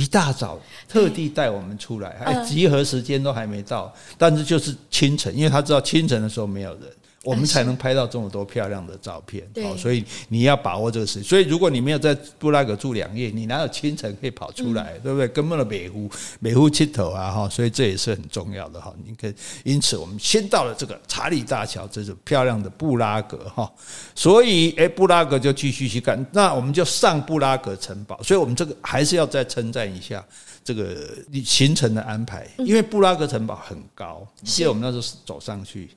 [0.00, 0.58] 一大早
[0.88, 6.82] 特地带我们出来，哎集合时间都还没到，但是就是清晨，因为他知道清晨的时候没有人。
[7.30, 11.22] 我们才能拍到这么多漂亮的照片，好，所以你要把握这个时间。
[11.22, 15.28] 所以如果你没有在布拉格住两夜，你哪有清晨可以跑出来，对不对？
[15.28, 16.10] 根本的北湖，
[16.42, 18.92] 北湖七头啊，哈，所以这也是很重要的哈。
[19.06, 23.70] 你可以，因此我们先到了这个查理大桥，这是漂亮的布拉格哈。
[24.14, 28.20] 所以，诶，布拉格就继续去干，那我们就上布拉格城堡。
[28.24, 30.24] 所以我们这个还是要再称赞一下
[30.64, 30.96] 这个
[31.44, 35.88] 行程的安排，因为布拉格城堡很高，记得我们那时候走上去。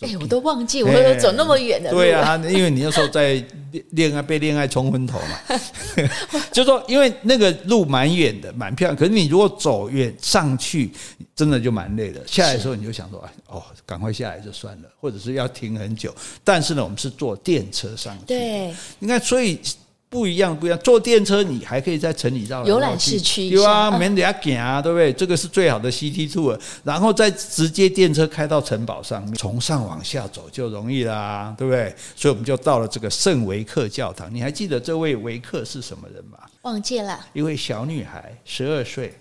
[0.00, 1.96] 哎，我都忘记我有走那么远的路。
[1.96, 3.42] 对啊，因为你那时候在
[3.90, 5.60] 恋爱被恋爱冲昏头嘛，
[6.52, 8.96] 就说因为那个路蛮远的，蛮漂亮。
[8.96, 10.90] 可是你如果走远上去，
[11.34, 12.22] 真的就蛮累的。
[12.26, 16.14] 下来的时候你就想说，哎，哦，赶快下来就算了，或者是要停很久。
[16.44, 18.24] 但是呢，我们是坐电车上去。
[18.26, 19.58] 对，你看，所以。
[20.16, 20.78] 不一样，不一样。
[20.78, 25.12] 坐电车你还可以在城里绕游览市区，对啊，免得要行啊，对不对？
[25.12, 31.94] 这个是最好的 City Tour，然后再直接电车开到城堡上面，从上往下走就容易啦，对不对？
[32.16, 34.34] 所以我们就到了这个圣维克教堂。
[34.34, 36.38] 你还记得这位维克是什么人吗？
[36.62, 39.14] 忘记了，一位小女孩，十二岁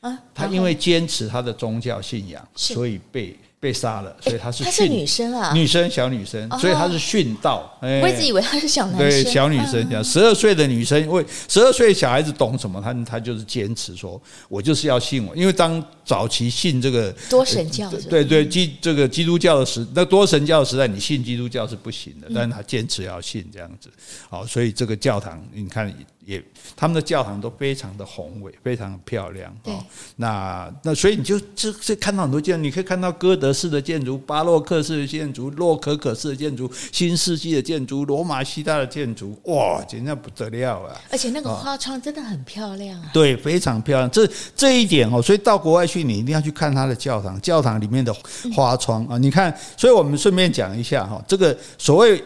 [0.00, 3.36] 啊，她因为坚持她的宗教信仰，所以被。
[3.60, 7.76] 被杀了，所以她是她是女生啊，女生小女生，所以她是殉道。
[7.80, 12.80] 我一直以为她是小男生，对，小女生，讲十二岁的女生，因为十二岁小孩子懂什么？
[12.80, 23.90] 她她就是坚持说，我就是要信我，因为当早期信这个多神教，对对基这个基督教的时，那多神教的时代，你信基督教是不行的，但是她坚持要信这样子。
[24.30, 25.92] 好，所以这个教堂，你看。
[26.28, 26.44] 也，
[26.76, 29.50] 他们的教堂都非常的宏伟，非常的漂亮。
[29.62, 29.72] 对，
[30.16, 40.94] 那那所以你就这这看到很多建筑，你可以看到哥德式的建筑、巴洛克式的建筑、洛可可式的建筑、新世纪的建筑、罗马希腊的建筑，哇，简直不得了啊！
[41.10, 43.10] 而且那个花窗真的很漂亮啊。
[43.10, 44.10] 对，非常漂亮。
[44.10, 48.14] 这这一点哦，所以到国外去，你一定要去看它的教堂，教堂里面的
[48.54, 49.16] 花窗啊。
[49.16, 52.22] 你看，所以我们顺便讲一下哈，这个所谓。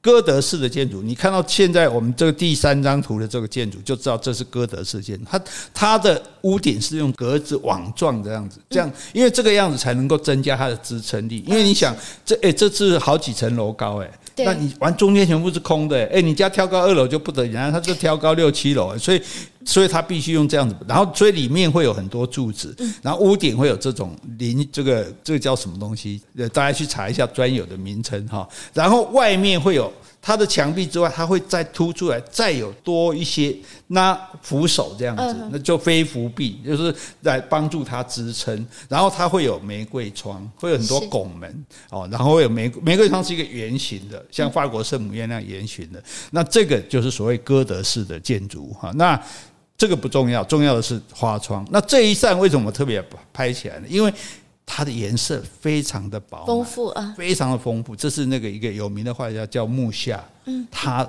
[0.00, 5.24] 哥德式的建筑，你看到现在我们这个第三张图的这个建筑，就知道这是哥德式建筑。
[5.28, 5.40] 它
[5.74, 11.42] 它的屋顶是用格子网状的样子，这样，因为这个样子才能够增加它的支撑力。
[11.46, 11.92] 因为你想，
[12.24, 14.10] 这诶，这是好几层楼高诶。
[14.36, 19.20] 那你完中间全部是空的，哎，你家挑高二楼就不得了，它就挑高六七楼，所以
[19.66, 26.22] 所以它必须用这样子，然后所以里面会有很多柱子，然后屋顶会有这种临这个这个叫什么东西？
[26.38, 29.92] 呃，大家去查一下专有的名称哈，然后外面会有。
[30.22, 38.66] 它的墙壁之外，它会再凸出来，再有多一些那扶手这样子，那就非扶壁，就是来帮助它支撑。
[38.88, 46.02] 然后它会有玫瑰窗，会有很多拱门哦，然后会有玫玫瑰窗是一个圆形的，像法国圣母院那样圆形的。
[46.32, 48.90] 那这个就是所谓哥德式的建筑哈。
[48.96, 49.22] 那
[49.78, 51.66] 这个不重要，重要的是花窗。
[51.70, 53.86] 那这一扇为什么特别拍起来呢？
[53.88, 54.12] 因为
[54.64, 57.94] 它的颜色非常的饱丰富啊，非常的丰富。
[57.94, 61.08] 这是那个一个有名的画家叫木下，嗯，他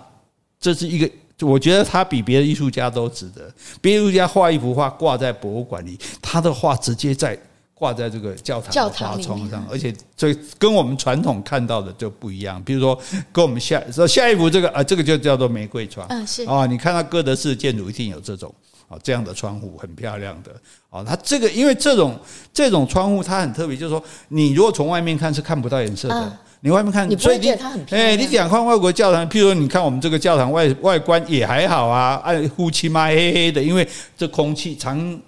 [0.60, 1.10] 这是一个，
[1.42, 3.52] 我觉得他比别的艺术家都值得。
[3.82, 7.38] 别的艺术家画一幅画挂在博物馆里，他的画直接在
[7.78, 12.62] 挂在这个教堂的花窗上，而且这跟我们传统看到的就不一样。
[12.64, 13.00] 比如说，
[13.32, 18.54] 跟我们下说下一幅这个啊，这个就叫做玫瑰窗，嗯，是啊，你看到哥德式建筑一定有这种。
[18.90, 20.52] 啊，这样的窗户很漂亮的。
[20.90, 22.18] 啊，它这个因为这种
[22.54, 27.50] 这种窗户它很特别，就是说你如果从外面看是看不到颜色的，你外面看，所以你
[27.90, 33.86] 哎，你想看外国教堂，譬如说你看我们这个教堂外外观也还好啊，哎，乌漆嘛黑黑的，因为
[34.16, 35.20] 这空气长。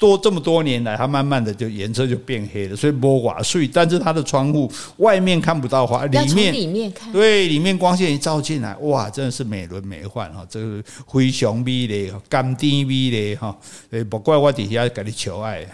[0.00, 3.68] 多这么多年来，它慢慢的就颜色就变黑了，所以摸瓦碎。
[3.68, 10.42] 但是它的窗户外面看不到花，里面里面看，对，里面光线一照进来，哇，真的是美轮美奂哈！
[10.48, 13.54] 这个灰熊味的，甘甜味的哈，
[13.90, 15.66] 诶，不怪我底下给你求爱，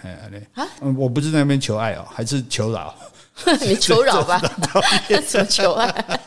[0.53, 2.93] 啊，我不是在那边求爱哦，还是求饶？
[3.65, 4.41] 你求饶吧，
[5.25, 6.19] 怎么 求爱？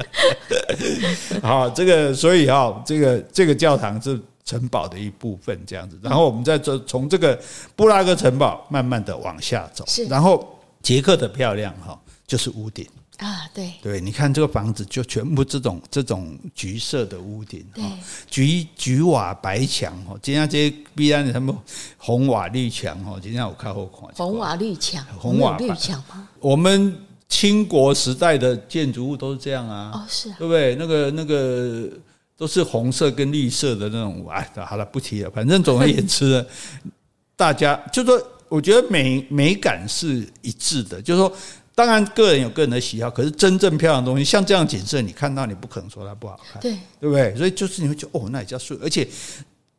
[1.42, 4.18] 好，这个所以哈，这个这个教堂是。
[4.44, 7.40] 城堡的一部分这样子，然后我们再这从这个
[7.76, 12.84] 布拉格城堡慢慢的往下走，是，然后捷克的漂亮哈，就是屋顶。
[13.18, 13.72] 啊，对。
[13.80, 17.84] 对，你看这个房子就全部这种这种橘色的屋顶，对，
[18.28, 21.56] 橘橘瓦白墙哈，今天这些必然他们
[21.96, 26.28] 红瓦绿墙哈，今天我看后看红瓦绿墙，红瓦绿墙吗？
[26.40, 30.74] 我们清国时代的建筑物都是这样啊，哦是，对不对？
[30.74, 31.88] 那个那个。
[32.36, 35.30] 都是红色跟绿色的那种，哎，好了，不提了。
[35.30, 36.46] 反正总而言之呢，
[37.36, 41.00] 大家就说，我觉得美美感是一致的。
[41.00, 41.32] 就是说，
[41.74, 47.34] 当然个人有个人的喜好，可是真正漂亮的东西，像这样景色，你看到你不可能说它不好看，对对不对？
[47.36, 49.08] 所以就是你会觉得哦，那也叫素，而且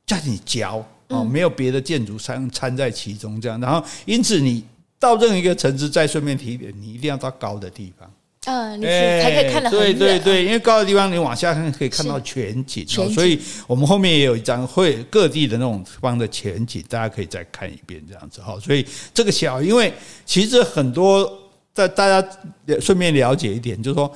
[0.05, 3.59] 叫你嚼哦，没有别的建筑掺掺在其中这样。
[3.59, 4.63] 然后，因此你
[4.99, 8.09] 到任何一个城市，再顺便提一点，你一定要到高的地方。
[8.45, 9.97] 嗯，你才可以看得很远。
[9.97, 18.59] 对对对，因为高的地方你往下看可以看到全景，全景，所以我们后面也有一张会各地的那种方的全景，大家可以再看一遍这样子哈。
[18.59, 19.93] 所以这个小，因为
[20.25, 21.31] 其实很多
[21.73, 22.37] 在大家
[22.81, 24.13] 顺便了解一点，就是说，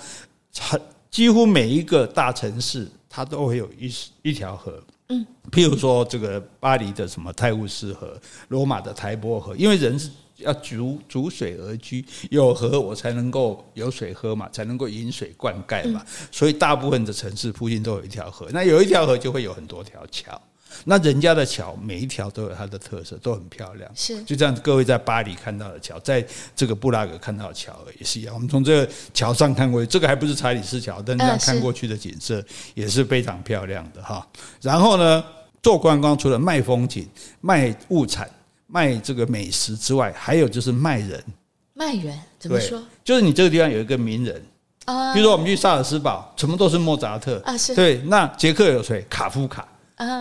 [0.59, 4.83] 很几乎每一个大城市它都会有一一条河。
[5.07, 10.09] 嗯，譬如说这个巴黎的什么泰晤士河，罗马的台波河，因为人是。
[10.37, 16.03] 要逐逐水而居，有河我才能够有水喝嘛，才能够引水灌溉嘛。
[16.31, 20.39] 所以大部分的城市附近都有一条河，那有一条河就会有很多条桥。
[20.83, 23.89] 那人家的桥每一条都有它的特色，都很漂亮。
[23.95, 26.23] 是就这样，各位在巴黎看到的桥，在
[26.55, 28.35] 这个布拉格看到的桥也是一样。
[28.35, 32.43] 我们从这个桥上看过去，这个还不是查理斯桥，但这样看过去的景色
[32.75, 34.27] 也是非常漂亮的哈。
[34.61, 35.23] 然后呢，
[35.63, 37.07] 做观光除了卖风景、
[37.39, 38.29] 卖物产、
[38.67, 41.23] 卖这个美食之外，还有就是卖人。
[41.73, 42.81] 卖人怎么说？
[43.03, 44.41] 就是你这个地方有一个名人
[44.85, 47.97] 啊，比如说我们去萨尔斯堡，全部都是莫扎特啊，是对。
[48.05, 49.05] 那捷克有谁？
[49.09, 49.67] 卡夫卡。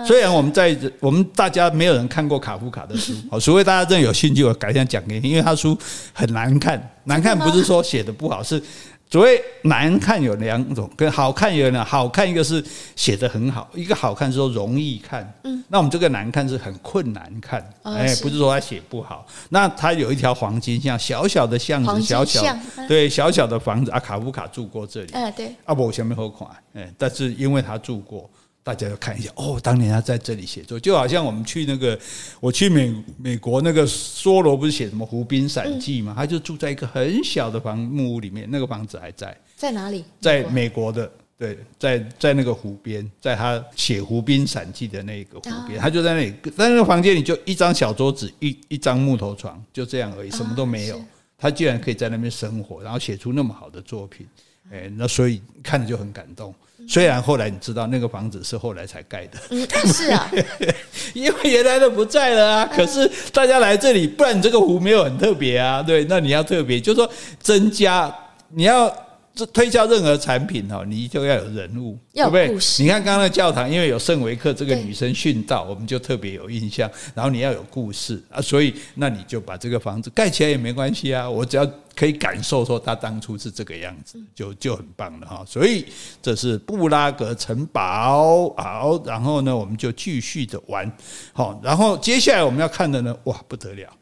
[0.06, 5.76] 虽然我们在我们大家没有人看过卡夫卡的书，好， 除非大家真的有兴趣，我改天讲给你，因为他书
[6.14, 8.62] 很难看，难看不是说写的不好，是
[9.08, 12.62] 所谓难看有两种，跟好看有两，好看一个是
[12.96, 22.42] 写的很好，一个好看是说容易看，嗯，那我们这个难看是很困难看，哎，不是说他写不好，那他有一条黄金巷，小小的巷子，小小
[22.88, 28.28] 对小小的房子啊，卡夫卡住过这里，哎对，啊不，我前面何款，哎，但是因为他住过。
[28.66, 31.96] 大家要看一下哦，当年他在这里写作，就好像我们去那个，
[32.40, 39.32] 我去美美国那个梭罗不是写什么《湖滨散记》嘛，他就住在一个很小的房木屋里面，那个房子还在。
[39.54, 40.04] 在哪里？
[40.20, 41.08] 在美国的，
[41.38, 51.00] 对，在在那个湖边，在他写《湖滨散记》的那个湖边，他就在那里，在那个房间里就一张小桌子，一一张木头床，就这样而已，什么都没有。
[51.38, 54.26] 他居然可以在那边生活，然后写出那么好的作品，
[54.72, 56.54] 哎，那所以看着就很感动。
[56.88, 60.30] 虽然后来你知道那个房子是后来才盖的，嗯，是啊，
[61.14, 62.66] 因为原来的不在了啊。
[62.66, 65.82] 可是大家来这里，不然你这个湖没有很特别啊。
[65.82, 67.10] 对，那你要特别，就是说
[67.40, 68.14] 增加
[68.50, 69.05] 你要。
[69.36, 72.48] 这推销任何产品哈，你就要有人物，对不对？
[72.78, 76.90] 你看刚刚的教堂，因为有圣维克这个女生殉道，我们就特别有印象。
[77.14, 81.28] 然后你要有故事啊，所以那你就把这个房子盖起来也没关系啊。
[81.28, 85.44] 我只要可以感受说他当初是这个样子，就就很棒了哈。
[85.46, 85.84] 所以
[86.22, 90.90] 这是布拉格城堡，好，然后呢，我们就继续的玩，
[91.34, 93.92] 好，然后接下来我们要看的呢，哇，不得了，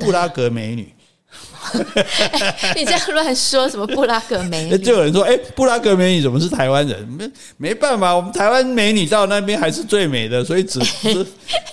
[0.00, 0.92] 布拉格美女。
[1.72, 4.78] 欸、 你这样乱说什么布拉格美女？
[4.82, 7.06] 就有人说，哎、欸，布拉格美女怎么是台湾人？
[7.08, 11.26] 没没办法，我们台湾美女到那边还是最美的，所以只 只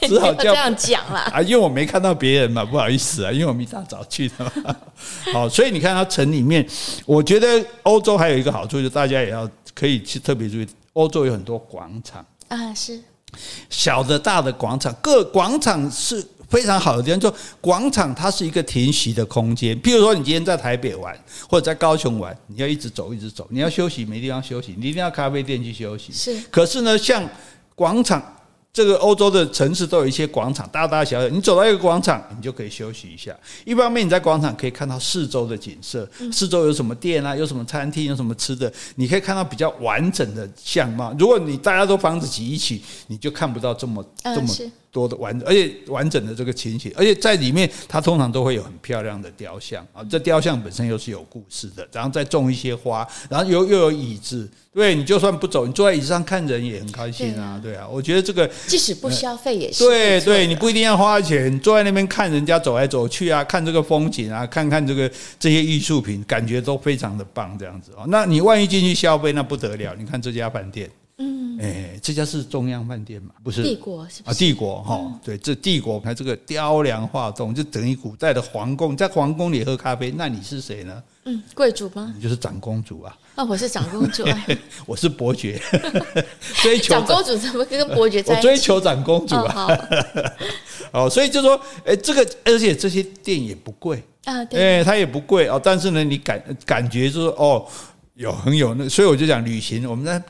[0.07, 1.21] 只好叫这样讲啦。
[1.33, 4.75] 啊，因为我没看到别人嘛，不好意思啊，因为我们一大早去的嘛。
[5.33, 6.67] 好，所以你看它城里面，
[7.05, 12.99] 我觉得欧洲还有一个好处，就大家也要可以去特别注意，欧洲有很多广场啊，是
[13.69, 16.23] 小的、大的广场，各广场是。
[16.49, 19.79] 非常好的地方，就广场，它是一个停息的空间。
[19.81, 21.17] 譬如说，你今天在台北玩，
[21.49, 26.13] 或者在高雄玩，你要一直走，一直走，你要休息没地方休息，你一定要咖啡店去休息。
[26.13, 26.41] 是。
[26.49, 27.27] 可是呢，像
[27.75, 28.35] 广场，
[28.71, 33.35] 这个欧洲的城市都有一些广场，大大小小，你走到一个广场，你就可以休息一下。
[33.65, 41.13] 一方面，你在广场可以看到四周的景色，四周有什么店啊，有什么餐厅，有什么吃的，你可以看到比较完整的相貌。
[41.19, 44.47] 如果你大家都房子挤一起，你就看不到这么这么。
[44.97, 50.03] 多的完，而且完整的这个情形，而且在里面，它通常都会有很漂亮的雕像啊。
[50.09, 57.87] 这雕像本身又是有故事的，然后再种一些花，然后又又有椅子，对，你就算不走，你坐在椅子上看人也很开心啊，对啊。
[57.87, 65.07] 我觉得这个即使不消费也是对对，你不一定要花钱，坐在那边看人家走来走去啊，看这个风景啊，看看这个
[65.39, 68.05] 这些艺术品，感觉都非常的棒，这样子哦。
[68.07, 70.89] 那你万一进去消费，那不得了，你看这家饭店。
[71.19, 73.31] 嗯，哎，这家是中央饭店嘛？
[73.43, 74.37] 不是帝国是不是啊？
[74.37, 78.95] 帝国哈，嗯、对，这帝国它这个雕梁画栋，就等于古代的皇宫。
[78.95, 81.03] 在皇宫里喝咖啡，那你是谁呢？
[81.25, 82.13] 嗯，贵族吗？
[82.15, 83.17] 你就是长公主啊！
[83.33, 84.45] 啊、哦，我是长公主啊！
[84.85, 85.59] 我是伯爵，
[86.61, 88.47] 追求长公主怎么跟伯爵在一起？
[88.47, 89.89] 我追求长公主啊！
[90.93, 95.59] 哦， 所以就说，哎，这个而且这些店也不贵啊，对，哎，它也不贵哦。
[95.63, 97.65] 但是呢，你感感觉就是哦，
[98.13, 100.21] 有很有那，所以我就讲旅行，我们在。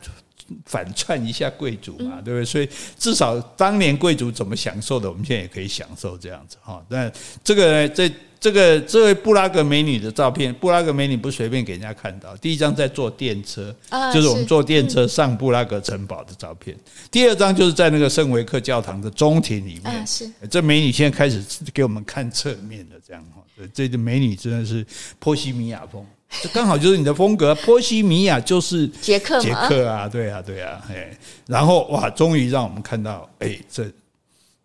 [0.65, 2.45] 反串一下贵族嘛，对不对？
[2.45, 6.83] 所以至少当年贵族怎么享受的，我们现在也可以享受这样子哈。
[6.89, 7.11] 那
[7.43, 12.35] 这个呢，这这个这位布拉格美女的照片，布拉格美女不随便给人家看到。
[12.37, 13.75] 第一张在坐电车，
[14.13, 16.77] 就是我们坐电车上布拉格城堡的照片。
[17.09, 20.05] 第二张就是在那个圣维克教堂的中庭里面。
[20.05, 21.43] 是这美女现在开始
[21.73, 23.41] 给我们看侧面的这样哈。
[23.73, 24.85] 这个美女真的是
[25.19, 26.05] 波西米亚风。
[26.41, 31.17] 这刚好就是你的风格，波西米亚就是捷克，捷克啊，对啊，对啊，哎，
[31.47, 33.85] 然后哇，终于让我们看到，哎，这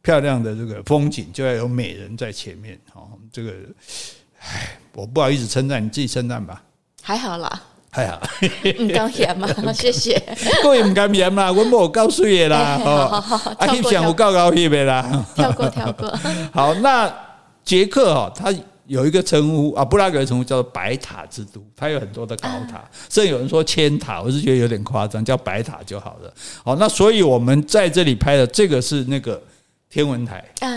[0.03, 3.53] 漂亮的这个风景就要有美人在前面，哦，这个，
[4.41, 6.61] 哎，我不好意思称赞，你自己称赞吧，
[7.01, 8.21] 还好啦，还好，
[8.81, 10.21] 唔敢嫌嘛， 谢谢，
[10.65, 13.25] 各位唔敢嫌啦，我冇告诉你啦，哦，
[13.59, 16.13] 阿想我告告你呗啦，跳过跳过，
[16.53, 17.11] 好，那
[17.65, 18.53] 捷克哈，他。
[18.93, 26.31] 有一个称呼啊，布拉格的称呼叫做白塔之都，它有很多的高塔，甚至有人说千塔，我是觉得有点夸张，叫白塔就好了。
[26.63, 29.43] 好，那所以我们在这里拍的这个是那个
[29.89, 30.69] 天文台啊，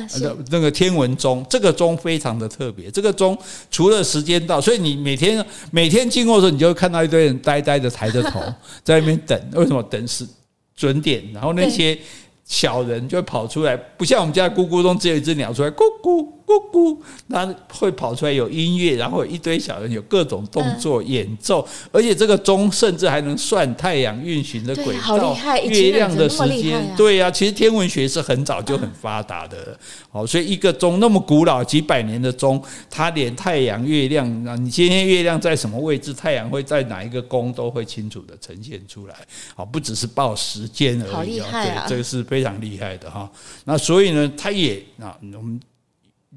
[0.49, 3.37] 那个天文钟，这个钟非常的特别，这个钟
[3.69, 8.39] 除了时间到，所以你每天每天经过的时候，你就会看到一堆人呆呆的抬着头
[8.81, 10.25] 在那边等，为什么等是
[10.73, 11.21] 准点？
[11.33, 11.99] 然后那些。
[12.47, 16.97] 小人就会跑出来，不像我们家的咕咕钟，只有一只鸟出来咕咕咕咕，
[17.29, 26.93] 它会跑出来有音乐，然后一堆小人有各种动作演奏，而且这个钟甚至还能算太阳运行的轨道、月亮的时间。
[26.95, 29.77] 对呀，其实天文学是很早就很发达的。
[30.11, 39.15] 好，所以一个钟那么古老几百年的钟，它连太阳、月亮，啊，你今天月亮在什么位置，太阳会在哪一个宫，都会清楚的呈现出来。
[39.55, 41.39] 好，不只是报时间而已。
[41.39, 43.29] 对，这个是非常厉害的哈。
[43.63, 45.59] 那所以呢，它也啊，我们。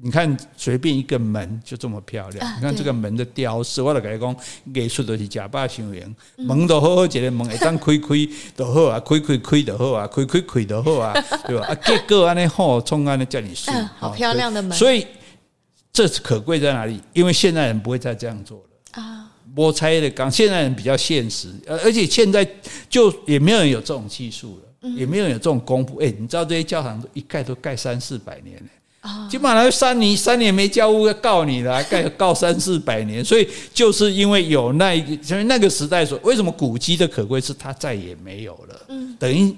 [0.01, 2.55] 你看，随便一个门就这么漂亮。
[2.57, 4.35] 你看这个门的雕饰，我来跟你讲，
[4.73, 6.15] 艺术都是假把修养。
[6.37, 8.07] 门都好好，一个门一张开开
[8.55, 11.13] 都 好啊，开开开都好啊，开开开都好啊，
[11.45, 11.67] 对吧？
[11.67, 14.77] 啊，结构安尼好，从安尼叫你修，好漂亮的门。
[14.77, 15.05] 所以
[15.91, 17.01] 这是可贵在哪里？
[17.11, 19.29] 因为现代人不会再这样做了啊。
[19.53, 22.47] 我猜的讲，现代人比较现实，而而且现在
[22.87, 25.97] 就也没有人有这种技术了，也没有人有这种功夫。
[25.97, 28.69] 哎，你知道这些教堂一盖都盖三四百年了。
[29.29, 38.81] 基本上三年三年没交屋要告你了，告告三四百年，所以就是因为有那一个，因为那个时代所，为什么古迹的可贵是它再也没有了？
[38.89, 39.55] 嗯，等于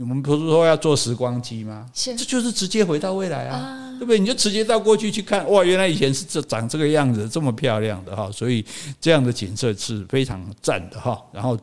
[0.00, 1.86] 我们不是说要做时光机吗？
[1.94, 4.18] 是，这就是直接回到未来啊，对不对？
[4.18, 8.64] 你就直接到过去去看，哇，原来以前是这长这个样子，这么漂亮的哈，所以
[9.00, 11.56] 这样的景色是非常赞的哈，然后。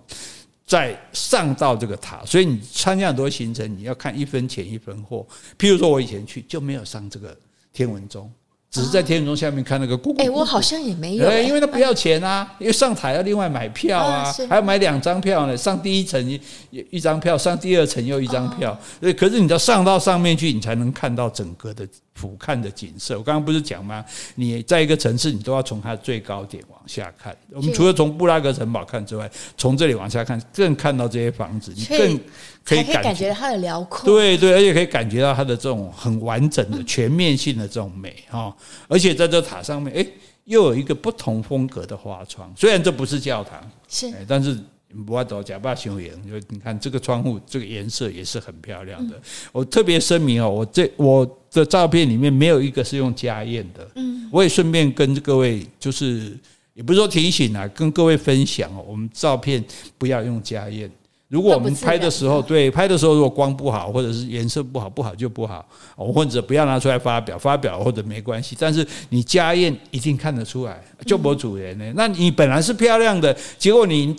[0.68, 5.26] 再上到这个塔，所以你参加很多行程，你要看一分钱一分货。
[5.58, 7.36] 譬如说，我以前去就没有上这个
[7.72, 8.30] 天文钟，
[8.70, 10.24] 只是在天文钟下面看那个咕咕。
[10.24, 15.56] 哎，我好像也没有，欸，因为它不要钱啊，因为上台要另外买票啊，还要买两张票呢。
[15.58, 16.40] 上第一层一
[16.92, 18.78] 一张票，上第二层又一张票。
[19.18, 21.88] 可是你要上到上面去，你才能看到整个的。
[22.18, 24.04] 俯瞰的景色，我刚刚不是讲吗？
[24.34, 27.38] 你在一个城市，你都要从它的最高点往下看。
[27.52, 32.20] 我们除了从布拉格城堡看之外，从这里往下看，更看到这些房子，你更
[32.68, 34.06] 可以感觉到它的辽阔。
[34.06, 38.56] 对对，而且可以感觉到它的这种很完整的、 全面性的这种美哈。
[38.88, 40.08] 而且在这塔上面，诶，
[40.46, 42.54] 又有一个不同风格的花窗。
[42.56, 44.58] 虽然这不是教堂，是，但是。
[45.06, 49.22] 不要走假扮雄颜，就你看这个窗户，这个颜色也是很漂亮的。
[49.52, 53.86] 我特别声明哦，我这我的照片里面没有一个是用家宴的。
[53.96, 56.36] 嗯，我也顺便跟各位，就是
[56.74, 59.64] 也不是说提醒啊，跟各位分享哦，我们照片
[59.98, 60.90] 不要用家宴。
[61.30, 65.66] 如果我们拍的时候，对拍的时候，如果光不好，或者是颜色不好，不好就不好，
[65.96, 68.56] 或者不要拿出来发表，发表或者没关系。
[68.60, 74.16] 但是你家宴一定看得出来，就博主人呢，那你本来是漂亮的，结果你。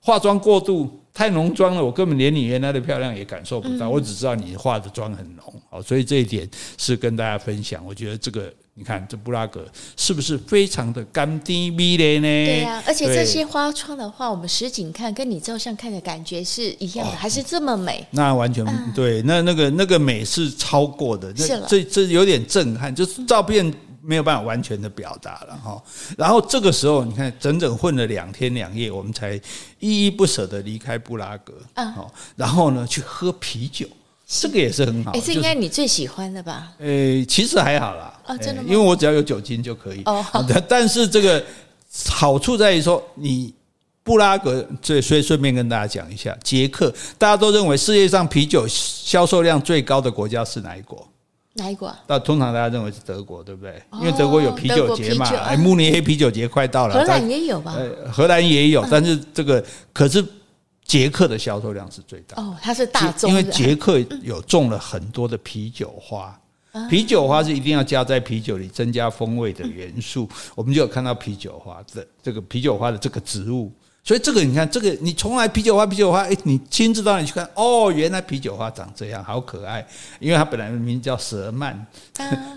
[0.00, 3.90] 化妆过度太浓妆了，我根本连你原来的漂亮也感受不到。
[3.90, 6.48] 我只知道你化的妆很浓，好，所以这一点
[6.78, 7.84] 是跟大家分享。
[7.84, 9.66] 我觉得这个，你看这布拉格
[9.96, 12.22] 是不是非常的甘甜美丽呢？
[12.22, 18.06] 对呀，而且这些花窗的话，我们实景看跟你照相看的感觉是一样的，还是这么美？
[18.12, 18.64] 那完全
[18.94, 23.74] 对，那那个那个美是超过的，那这这有点震撼，就是照片。
[24.00, 25.82] 没有办法完全的表达了哈，
[26.16, 29.34] 然后这个时候你看，整整混了两天两夜，我们才
[29.80, 31.94] 依依不舍的离开布拉格，嗯，
[32.34, 33.86] 然后呢去喝啤酒，
[34.30, 36.70] 这个也是很好，哎，这应该你最喜欢的吧？
[36.78, 38.68] 呃，其实还好啦，哦，真的吗？
[38.70, 40.22] 因为我只要有酒精就可以，哦，
[40.68, 41.42] 但是这个
[42.10, 43.54] 好处在于说，你
[44.02, 51.08] 布拉格，所以所以顺便跟大家讲一下，捷克，大家都认为世界上啤酒销售量最高的国家是哪一国？
[51.54, 51.90] 哪一国？
[52.06, 53.82] 那通常大家认为是德国，对不对？
[53.94, 56.94] 因为德国有啤酒节嘛，哎，慕尼黑啤酒节快到了。
[56.94, 57.74] 荷兰也有吧？
[58.12, 60.22] 荷兰也有，但是这个可是
[60.88, 62.42] 捷克的销售量是最大。
[62.42, 66.36] 哦，它是大众，因为捷克有种了很多的啤酒花，
[66.90, 70.28] 啤酒花是一定要加在啤酒里增加风味的元素。
[70.56, 73.70] 我们就有看到啤酒花的这个啤酒花的这个植物。
[74.04, 79.86] 所以这个你看，这个你从来啤酒花啤酒花，哎，你亲自到你去看，哦，原来啤酒花长这样，好可爱，
[80.18, 81.76] 因为它本来的名字叫蛇蔓，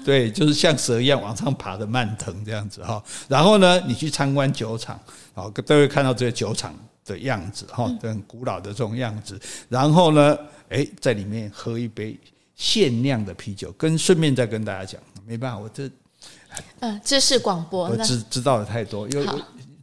[0.05, 3.03] 对，就是像蛇一样往上爬的蔓藤这样子哈。
[3.27, 4.97] 然后呢，你去参观酒厂，
[5.33, 6.73] 好，都会看到这个酒厂
[7.11, 9.39] 的样子哈，很古老的这种样子。
[9.69, 10.37] 然后呢，
[10.69, 12.17] 哎，在里面喝一杯
[12.55, 15.89] 限量的啤酒，跟顺便再跟大家讲，没办法，我这，
[16.79, 19.25] 嗯，知识广播，我知知道的太多，因为。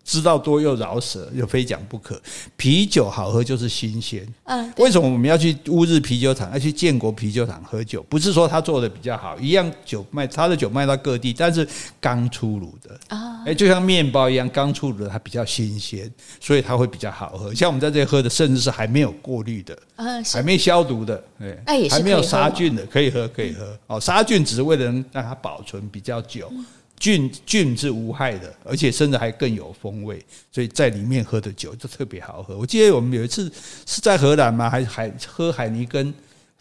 [0.08, 2.18] 知道多又饶舌，又非讲不可。
[2.56, 4.26] 啤酒好喝就是新鲜。
[4.44, 8.02] 嗯，为什么我们要去乌日啤酒厂，要去建国啤酒厂喝酒？
[8.08, 11.68] 不是说他做的比较好，一样酒卖，他的酒卖到各地，但是
[12.00, 17.52] 刚出炉的啊，哎，就像面包一样，刚出炉的它比较新鲜，所以它会比较好喝。
[17.52, 21.22] 像我们在这里喝的，甚至是还没有过滤的，嗯，还没消毒的，
[21.66, 23.78] 哎，还没有杀菌的，可以喝，可以喝。
[23.86, 26.50] 哦，杀菌只是为了让它保存比较久。
[26.98, 32.58] 菌菌是无害的，而且甚至还更有风味，所以在里面喝的酒就特别好喝。
[32.58, 33.50] 我记得我们有一次
[33.86, 34.68] 是在荷兰吗？
[34.68, 36.12] 还是海喝海尼根。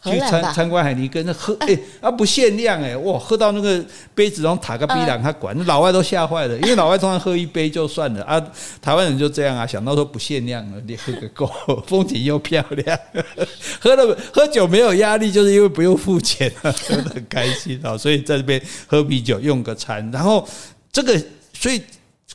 [0.04, 3.84] 去参参观海尼根，那喝哎、欸、啊不限量哎、欸、哇，喝到那个
[4.14, 8.40] 杯子中塔个逼两他管，那老外都吓坏了，因为老外通常喝一杯就算了啊，
[8.80, 11.50] 台湾人就这样啊，想到说不限量了，你喝个够，
[11.88, 12.98] 风景又漂亮，
[13.80, 20.46] 喝了喝酒没有压力，就是因为不用付钱啊， 喝的很开心啊，所以在这边喝啤酒用个餐，然后
[20.92, 21.20] 这个
[21.52, 21.82] 所以。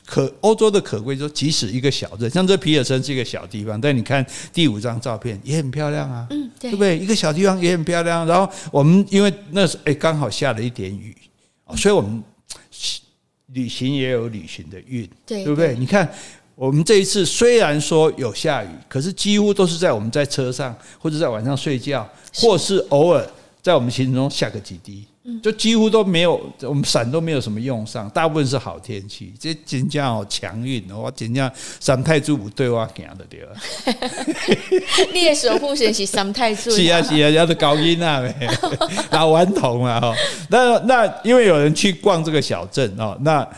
[0.06, 6.98] 可欧洲的可贵，说即使一个小镇，像这皮尔森是一个小地方，但你看第五张照片也很漂亮啊，嗯，对，对不对？
[6.98, 8.26] 一个小地方也很漂亮。
[8.26, 11.16] 然后我们因为那时哎刚好下了一点雨，
[11.76, 12.22] 所以我们
[13.46, 15.74] 旅行也有旅行的运，对，对不对？
[15.78, 16.06] 你看
[16.54, 23.26] 我们这一次虽然说有下雨，可是几乎都是在我们在车上或者在晚上睡觉，或是偶尔
[23.62, 25.06] 在我们行程中下个几滴。
[25.42, 29.32] 就几乎都没有，我们伞都没有什么用上，大部分是好天气。
[29.40, 31.50] 这真正哦强运，我真正
[31.80, 33.52] 三太子对我行的对吧？
[35.14, 36.70] 你的守护神是三太子。
[36.76, 38.22] 是啊是啊，要是高音啊，
[39.12, 40.14] 老顽童啊哈。
[40.50, 43.48] 那那因为有人去逛这个小镇哦，那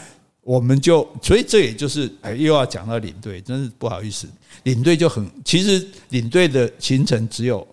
[0.42, 4.28] 我们就所以这也就是哎又要讲到领队，真是不好意思，
[4.62, 7.66] 领队就很其实领队的行程只有。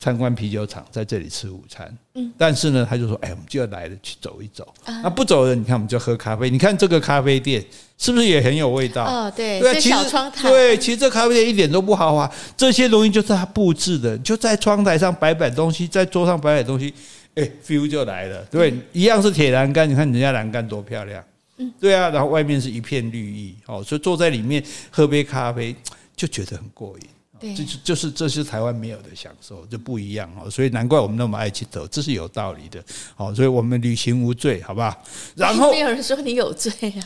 [0.00, 1.94] 参观啤酒厂，在这里吃午餐。
[2.14, 4.66] 嗯，但是呢，他就说：“哎，我们就要来了，去走一走。
[4.86, 6.48] 那不走的，你看，我们就喝咖啡。
[6.48, 7.62] 你看这个咖啡店
[7.98, 9.04] 是不是也很有味道？
[9.04, 9.96] 哦，对，对，其实
[10.42, 16.94] 对，其实这咖啡店一点都不豪华，这些东西就是他布置的，就在窗台上摆摆东西，在桌上摆摆东西，
[17.34, 18.42] 哎，feel 就来了。
[18.50, 21.22] 对，一样是铁栏杆，你看人家栏杆多漂亮。
[21.58, 25.76] 嗯，对啊，然后外面是一片绿意，哦，所以坐在里面喝杯咖啡
[26.16, 27.06] 就觉得很过瘾。”
[27.40, 32.84] 对这就是这是台湾没有的享受，就不一样哦，所以难怪我们那么爱去走，这是有道理的。
[33.14, 35.02] 好，所以我们旅行无罪，好不好？
[35.34, 37.00] 然后 没有人说你有罪啊，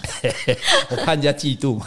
[0.90, 1.86] 我怕人家嫉妒嘛。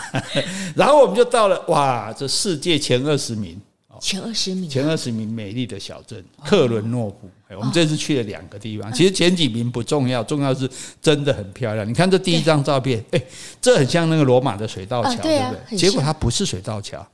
[0.75, 3.59] 然后我们就到了哇，这世界前二十名，
[3.99, 7.29] 前二十名，前二十名美丽的小镇克伦诺夫。
[7.49, 10.69] 我们这次去了两个地方，其实前几名不重要，重要是
[11.01, 11.87] 真的很漂亮。
[11.87, 13.21] 你看这第一张照片，哎，
[13.61, 15.77] 这很像那个罗马的水道桥，对不对？
[15.77, 17.05] 结果它不是水道桥。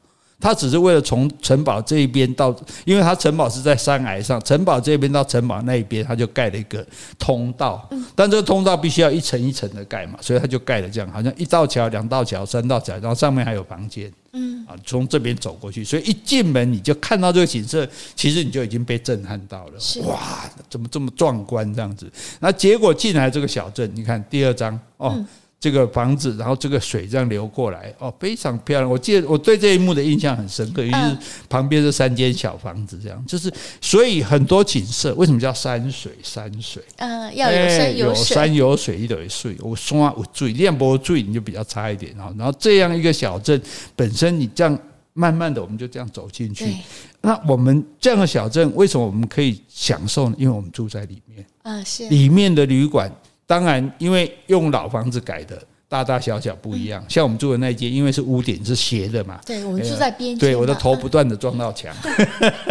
[0.43, 6.85] 他只是为了从城堡这一边到，因为他城堡是在山崖上，城堡这边到城堡那一边，他就盖了一个
[7.17, 7.89] 通道。
[8.13, 14.11] 但这个通道必须要一层一层的盖嘛，所以他就盖了这样，好像一道桥、两道桥、三道桥，然后上面还有房间。
[14.33, 19.73] 嗯，啊，从这边走过去，所以一进门你就看到这个景色，其实你就已经被震撼到了。
[20.07, 22.11] 哇，怎么这么壮观这样子？
[22.41, 25.23] 那结果进来这个小镇，你看第二章哦。
[25.64, 28.91] 这个房子，然后这个水这样流过来，哦，非常漂亮。
[28.91, 33.49] 我记得我对这一幕的印象很深刻，于是旁边是三间小房子，这样就是，
[33.80, 36.11] 所以很多景色为什么叫山水？
[36.22, 42.14] 山水，嗯，要有山有水，有山有水，一堆水，我山有水，你不水你就比较差一点。
[42.18, 43.61] 然后，然后这样一个小镇
[43.95, 44.78] 本身，你这样
[45.14, 46.76] 慢慢的，我们就这样走进去。
[47.22, 50.36] 那我们这样的小镇，为什么我们可以享受呢？
[50.38, 53.09] 因为我们住在里面，啊，是里面的旅馆。
[53.45, 57.03] 当然，因为用老房子改的，大大小小不一样。
[57.07, 61.93] 像我们住的那间，因为是屋顶是斜的嘛，对，我们住在边间，对，我的头不断的撞到墙。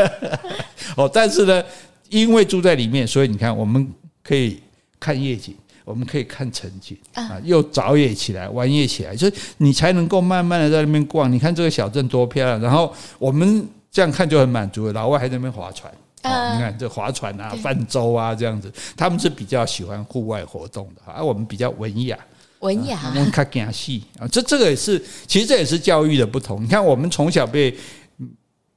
[0.96, 1.62] 哦，但是呢，
[2.08, 3.86] 因为住在里面，所以你看，我们
[4.22, 4.60] 可以
[4.98, 5.54] 看夜景，
[5.84, 11.30] 我们可以看晨景啊，又早也起来，晚也起来，所以你才能够慢慢的在那边逛。
[11.30, 14.92] 你看这个小镇多漂亮，然后我们这样看就很满足了。
[14.92, 15.92] 老外还在那边划船。
[16.22, 22.18] 哦，你看这划船啊、泛舟啊这样子，他们是比较喜欢户外活动的，而我们比较文雅，
[22.60, 26.62] 文雅，我们看戏啊，这这个也是，其实这也是教育的不同。
[26.62, 27.74] 你看，我们从小被。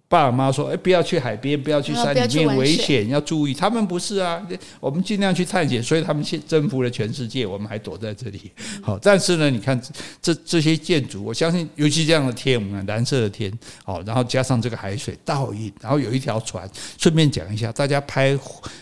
[0.07, 4.39] 爸爸妈妈说：“哎，不要去海边，不要去山里面，危险，要注意。”他们不是啊，
[4.79, 8.51] 我们尽量去探险，所以他们先征服了全世界，我们还躲在这里。
[8.83, 9.79] 好，但是呢，你看
[10.21, 13.51] 这这些建筑，我相信，尤其这样的天，我们蓝色的天，
[13.83, 16.69] 好，然后加上这个海水倒影，然后有一条船。
[16.99, 18.37] 顺便讲一下，大家拍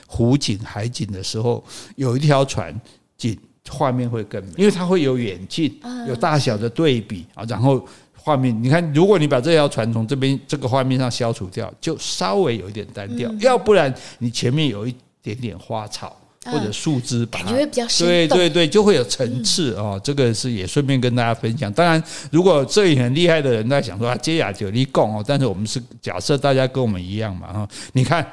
[0.05, 1.63] 湖景、海景的时候，
[1.95, 2.77] 有一条船
[3.17, 7.87] 景画面会更美，因为它会有远近，有大小的对比啊，然后。
[8.25, 13.29] 画面，你看，如果你把这条船从这边这个画面上消除掉，就稍微有一点单调。
[13.41, 16.15] 要不然你前面有一点点花草，
[16.45, 18.07] 或者树枝，感觉会比较生动。
[18.07, 19.99] 对对对，就会有层次哦。
[20.01, 21.69] 这个是也顺便跟大家分享。
[21.73, 22.01] 当然，
[22.31, 27.67] 如果摄影很厉害的人在想说啊，接雅九力共哦，但是我们是假设大家跟我们一样嘛哈。
[27.91, 28.25] 你看，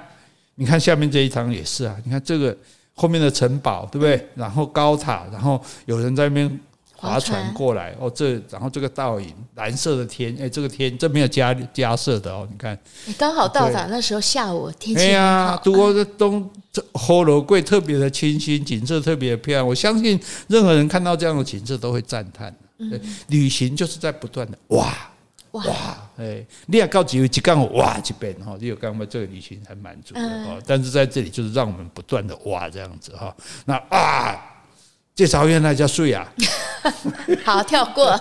[0.55, 2.57] 你看下面这一张也是啊，你看这个
[2.95, 4.25] 后面的城堡对不对？
[4.37, 6.61] 然后高塔，然后有人在那边。
[7.01, 12.79] 划船过来哦，这然后这个倒影，蓝色的天，哎，这个天这没有加加色的哦，你看，
[13.17, 19.67] 刚好到达那时候下午天气呀，都说这东这红楼桂特别的清新，景色特别的漂亮。
[19.67, 22.55] 我相信任何人看到这样的景色都会赞叹。
[22.77, 24.95] 嗯，旅行就是在不断的哇
[25.53, 25.65] 哇
[26.19, 30.61] 哎，你也高级有几杠哇几遍哈，你有刚刚这个旅行很满足的哦。
[30.67, 33.35] 但是在这里就是让我们不断的哇这样子哈，
[33.65, 34.39] 那啊。
[35.13, 36.27] 介绍原那叫睡啊！
[37.45, 38.07] 好，跳过。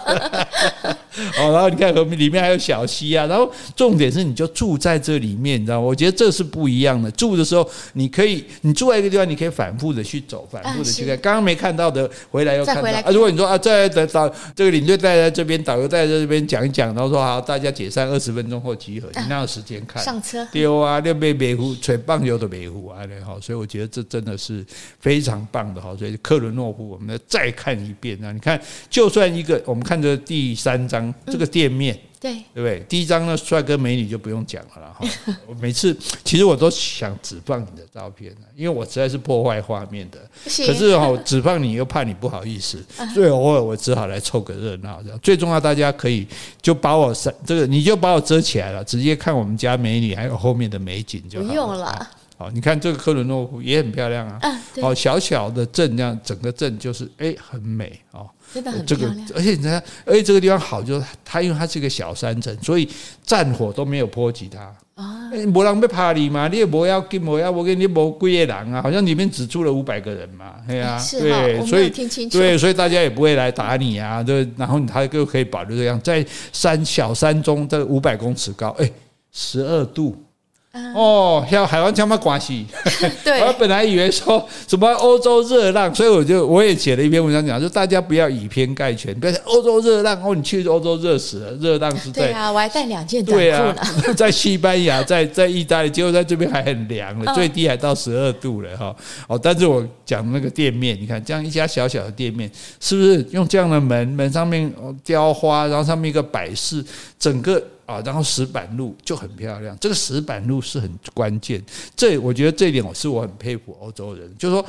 [1.37, 5.85] 哦，然后你看河里面还有小溪啊，然后重点是你就住在这里面，你知道吗？
[5.85, 7.09] 我觉得这是不一样的。
[7.11, 11.17] 住的时候，你可以你住在一个地方，你可以反复的去走，反复的去看。
[11.19, 12.89] 刚刚没看到的，回来又看到。
[12.89, 20.03] 啊，如果你说啊，在等导这个领队带在这边，导游带在这边讲一讲，然后说好，大家解散二十分钟后集合，你哪有时间看？
[20.03, 20.45] 上车。
[20.51, 24.65] 丢啊，六杯美湖吹棒球的美湖啊，然后，所以我觉得这真的是
[24.99, 25.95] 非常棒的哈。
[25.97, 26.89] 所以克伦诺夫。
[26.89, 28.31] 我们再看一遍啊！
[28.31, 28.48] 你看，
[28.89, 32.79] 就算一个，我们看着第三张这个店面，嗯、对对不对？
[32.87, 34.95] 第一张呢，帅哥美女就不用讲了啦。
[34.97, 40.19] 哈，我每次其实我都想只放你的照片，因为我实在是破坏画面的。
[40.45, 42.83] 可是哈，只放你又怕你不好意思，
[43.13, 45.01] 所以偶尔我只好来凑个热闹。
[45.03, 46.27] 这样最重要，大家可以
[46.61, 47.13] 就把我
[47.45, 51.49] 这个，你就把我遮起来了，直接看我们家美女还有后面的美景就好了。
[51.49, 52.09] 不用了。
[52.37, 54.39] 好，你看这个科伦诺夫也很漂亮啊。
[54.81, 59.27] 好，小小的镇这样，整个镇就是哎很美哦，真的很漂亮。
[59.35, 62.87] 而且你看，而且这个地方好，就是它因为它是一个小山城，所以
[63.23, 64.59] 战火都没有波及它
[64.95, 65.29] 啊。
[65.47, 71.89] 没人被怕你嘛，你也不要跟，不要我跟你没几个人啊，好像里面只住了五百个人嘛，对啊，对，所以
[72.29, 74.47] 对，所以大家也不会来打你啊，对。
[74.57, 78.91] 然后它就可以保留这样，在山小山中，这五百公尺高，哎，
[79.31, 80.15] 十二度。
[80.93, 82.63] 哦，像海湾这么关系，
[83.25, 98.95] 对，我本来以为说什么欧洲热浪，所以我就我也写了一篇文章讲，就大家不要以偏概全，不要欧洲热浪哦，你去欧洲热死了，热浪是在对啊，我还带两件短裤呢，啊， 在西班牙，在在意大利，结果在这边还很凉了，最低还到十二度了哈。
[99.27, 102.49] 哦，但是我讲那个店面，你看这样一家小小的店面，
[102.79, 104.71] 是不是用这样的门，门上面
[105.03, 106.85] 雕花，然后上面一个摆饰，
[107.17, 107.59] 整个。
[107.89, 111.59] 啊，然后石板路就很漂亮，这个石板路是很关键。
[111.95, 114.63] 这我觉得这一点我是我很佩服欧洲人，就是说，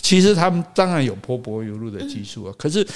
[0.00, 2.86] 其实他们当然有坡柏油路的技术啊，可是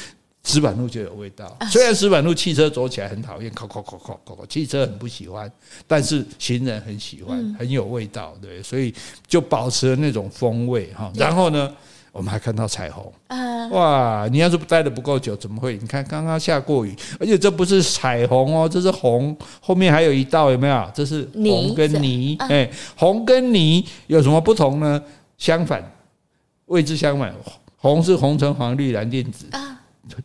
[0.44, 1.58] 石板路就有味道。
[1.68, 5.50] 虽然石板路汽车走起来很讨厌，靠靠靠靠靠，汽车很不喜欢，
[5.88, 8.94] 但是行人很喜欢，很有味道，对，所以
[9.26, 11.12] 就保持了那种风味哈。
[11.16, 11.74] 然后呢？
[12.14, 13.12] 我们还看到彩虹，
[13.72, 14.28] 哇！
[14.30, 15.76] 你要是待得不够久，怎么会？
[15.78, 20.88] 你看刚刚下过雨，而且这不是彩虹哦，这是红，后面还有一道，有没有？
[20.94, 25.02] 这是红跟泥，哎，红跟泥有什么不同呢？
[25.38, 25.82] 相反，
[26.66, 27.34] 位置相反，
[27.76, 29.46] 红是红橙黄绿蓝靛紫，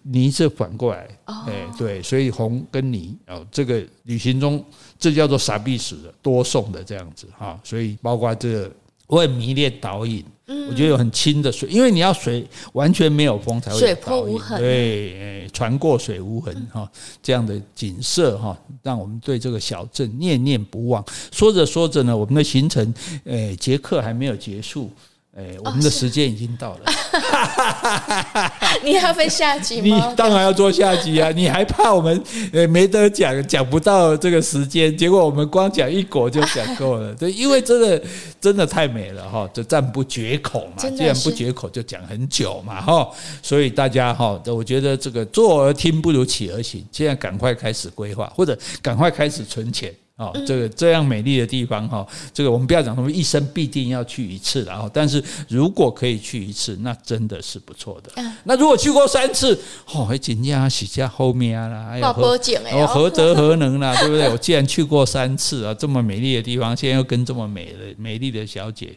[0.04, 4.64] 泥是反过来，哎，对，所以红跟泥哦，这个旅行中
[5.00, 8.72] 这叫做傻逼死的多送的这样子哈，所以包括这个。
[9.08, 10.24] 我很迷恋导引，
[10.68, 13.78] 我觉得有很清的水，因为你要水完全没有风才会。
[13.78, 14.60] 水波无痕。
[14.60, 16.90] 对，船过水无痕哈，
[17.22, 21.06] 这样的景色哈，让我们对这个小镇念念不忘。
[21.32, 22.94] 说着说着呢，我们的行程，
[23.26, 24.90] 诶，捷克还没有结束。
[25.38, 26.92] 哎，我们的时间已经到了。
[28.84, 30.10] 你要分下集吗？
[30.10, 31.30] 你当然要做下集啊！
[31.36, 32.22] 你还怕我们
[32.52, 34.96] 呃没得讲，讲不到这个时间？
[34.98, 37.14] 结果我们光讲一国就讲够了。
[37.14, 38.02] 对，因为真的
[38.42, 40.90] 真的太美了哈，就赞不绝口嘛。
[40.90, 43.10] 既然不绝口，就讲很久嘛哈。
[43.42, 46.84] 所以大家哈，我觉得这个坐而听不如起而行。
[46.92, 49.94] 现在赶快开始规划，或者赶快开始存钱。
[50.20, 58.12] 哦，这个这样美丽的地方哈，这个我们不要讲什么一生必定要去一次，然后，但是如果可以去一次，那真的是不错的。
[58.44, 59.58] 那如果去过三次，
[59.94, 62.38] 哦，还紧张洗下后面啦，还有何
[62.74, 64.30] 哦何德何能啦， 对不对？
[64.30, 68.94] 我既然去过三次啊，这么美丽的地方，现在又跟这么美的美丽的小姐，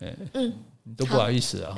[0.00, 0.52] 呃嗯。
[0.86, 1.74] 你都不好意思啊！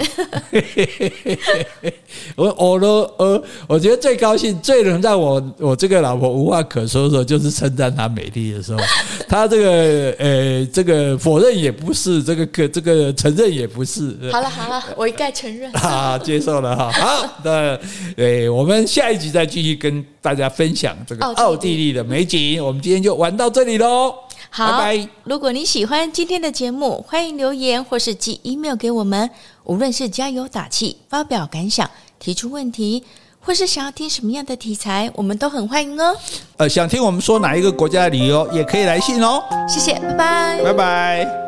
[2.34, 8.80] 我我都呃，我觉得最高兴、最能让我我这个老婆无话可说的时候，就是称赞她美丽的时候。
[9.28, 14.16] 她这个呃，这个否认也不是，这个可这个承认也不是。
[14.32, 15.70] 好了好了，我一概承认。
[15.80, 16.90] 啊，接受了哈。
[16.90, 17.78] 好，那
[18.16, 22.60] 对，我们下一集再继续跟大家分享这个奥地利的美景。
[22.64, 24.12] 我们今天就玩到这里喽。
[24.50, 25.08] 好，拜拜。
[25.24, 29.30] 如果你喜欢今天的节目，欢迎留言或是寄 email 给我们。
[29.64, 31.90] 无论是加油打气、发表感想、
[32.20, 33.02] 提出问题，
[33.40, 36.16] 或是想要听什么样的题材，我们都很欢迎哦。
[36.56, 39.42] 呃，想听我们说哪一个国家的旅游，也可以来信哦。
[39.68, 41.45] 谢谢，拜拜，拜拜。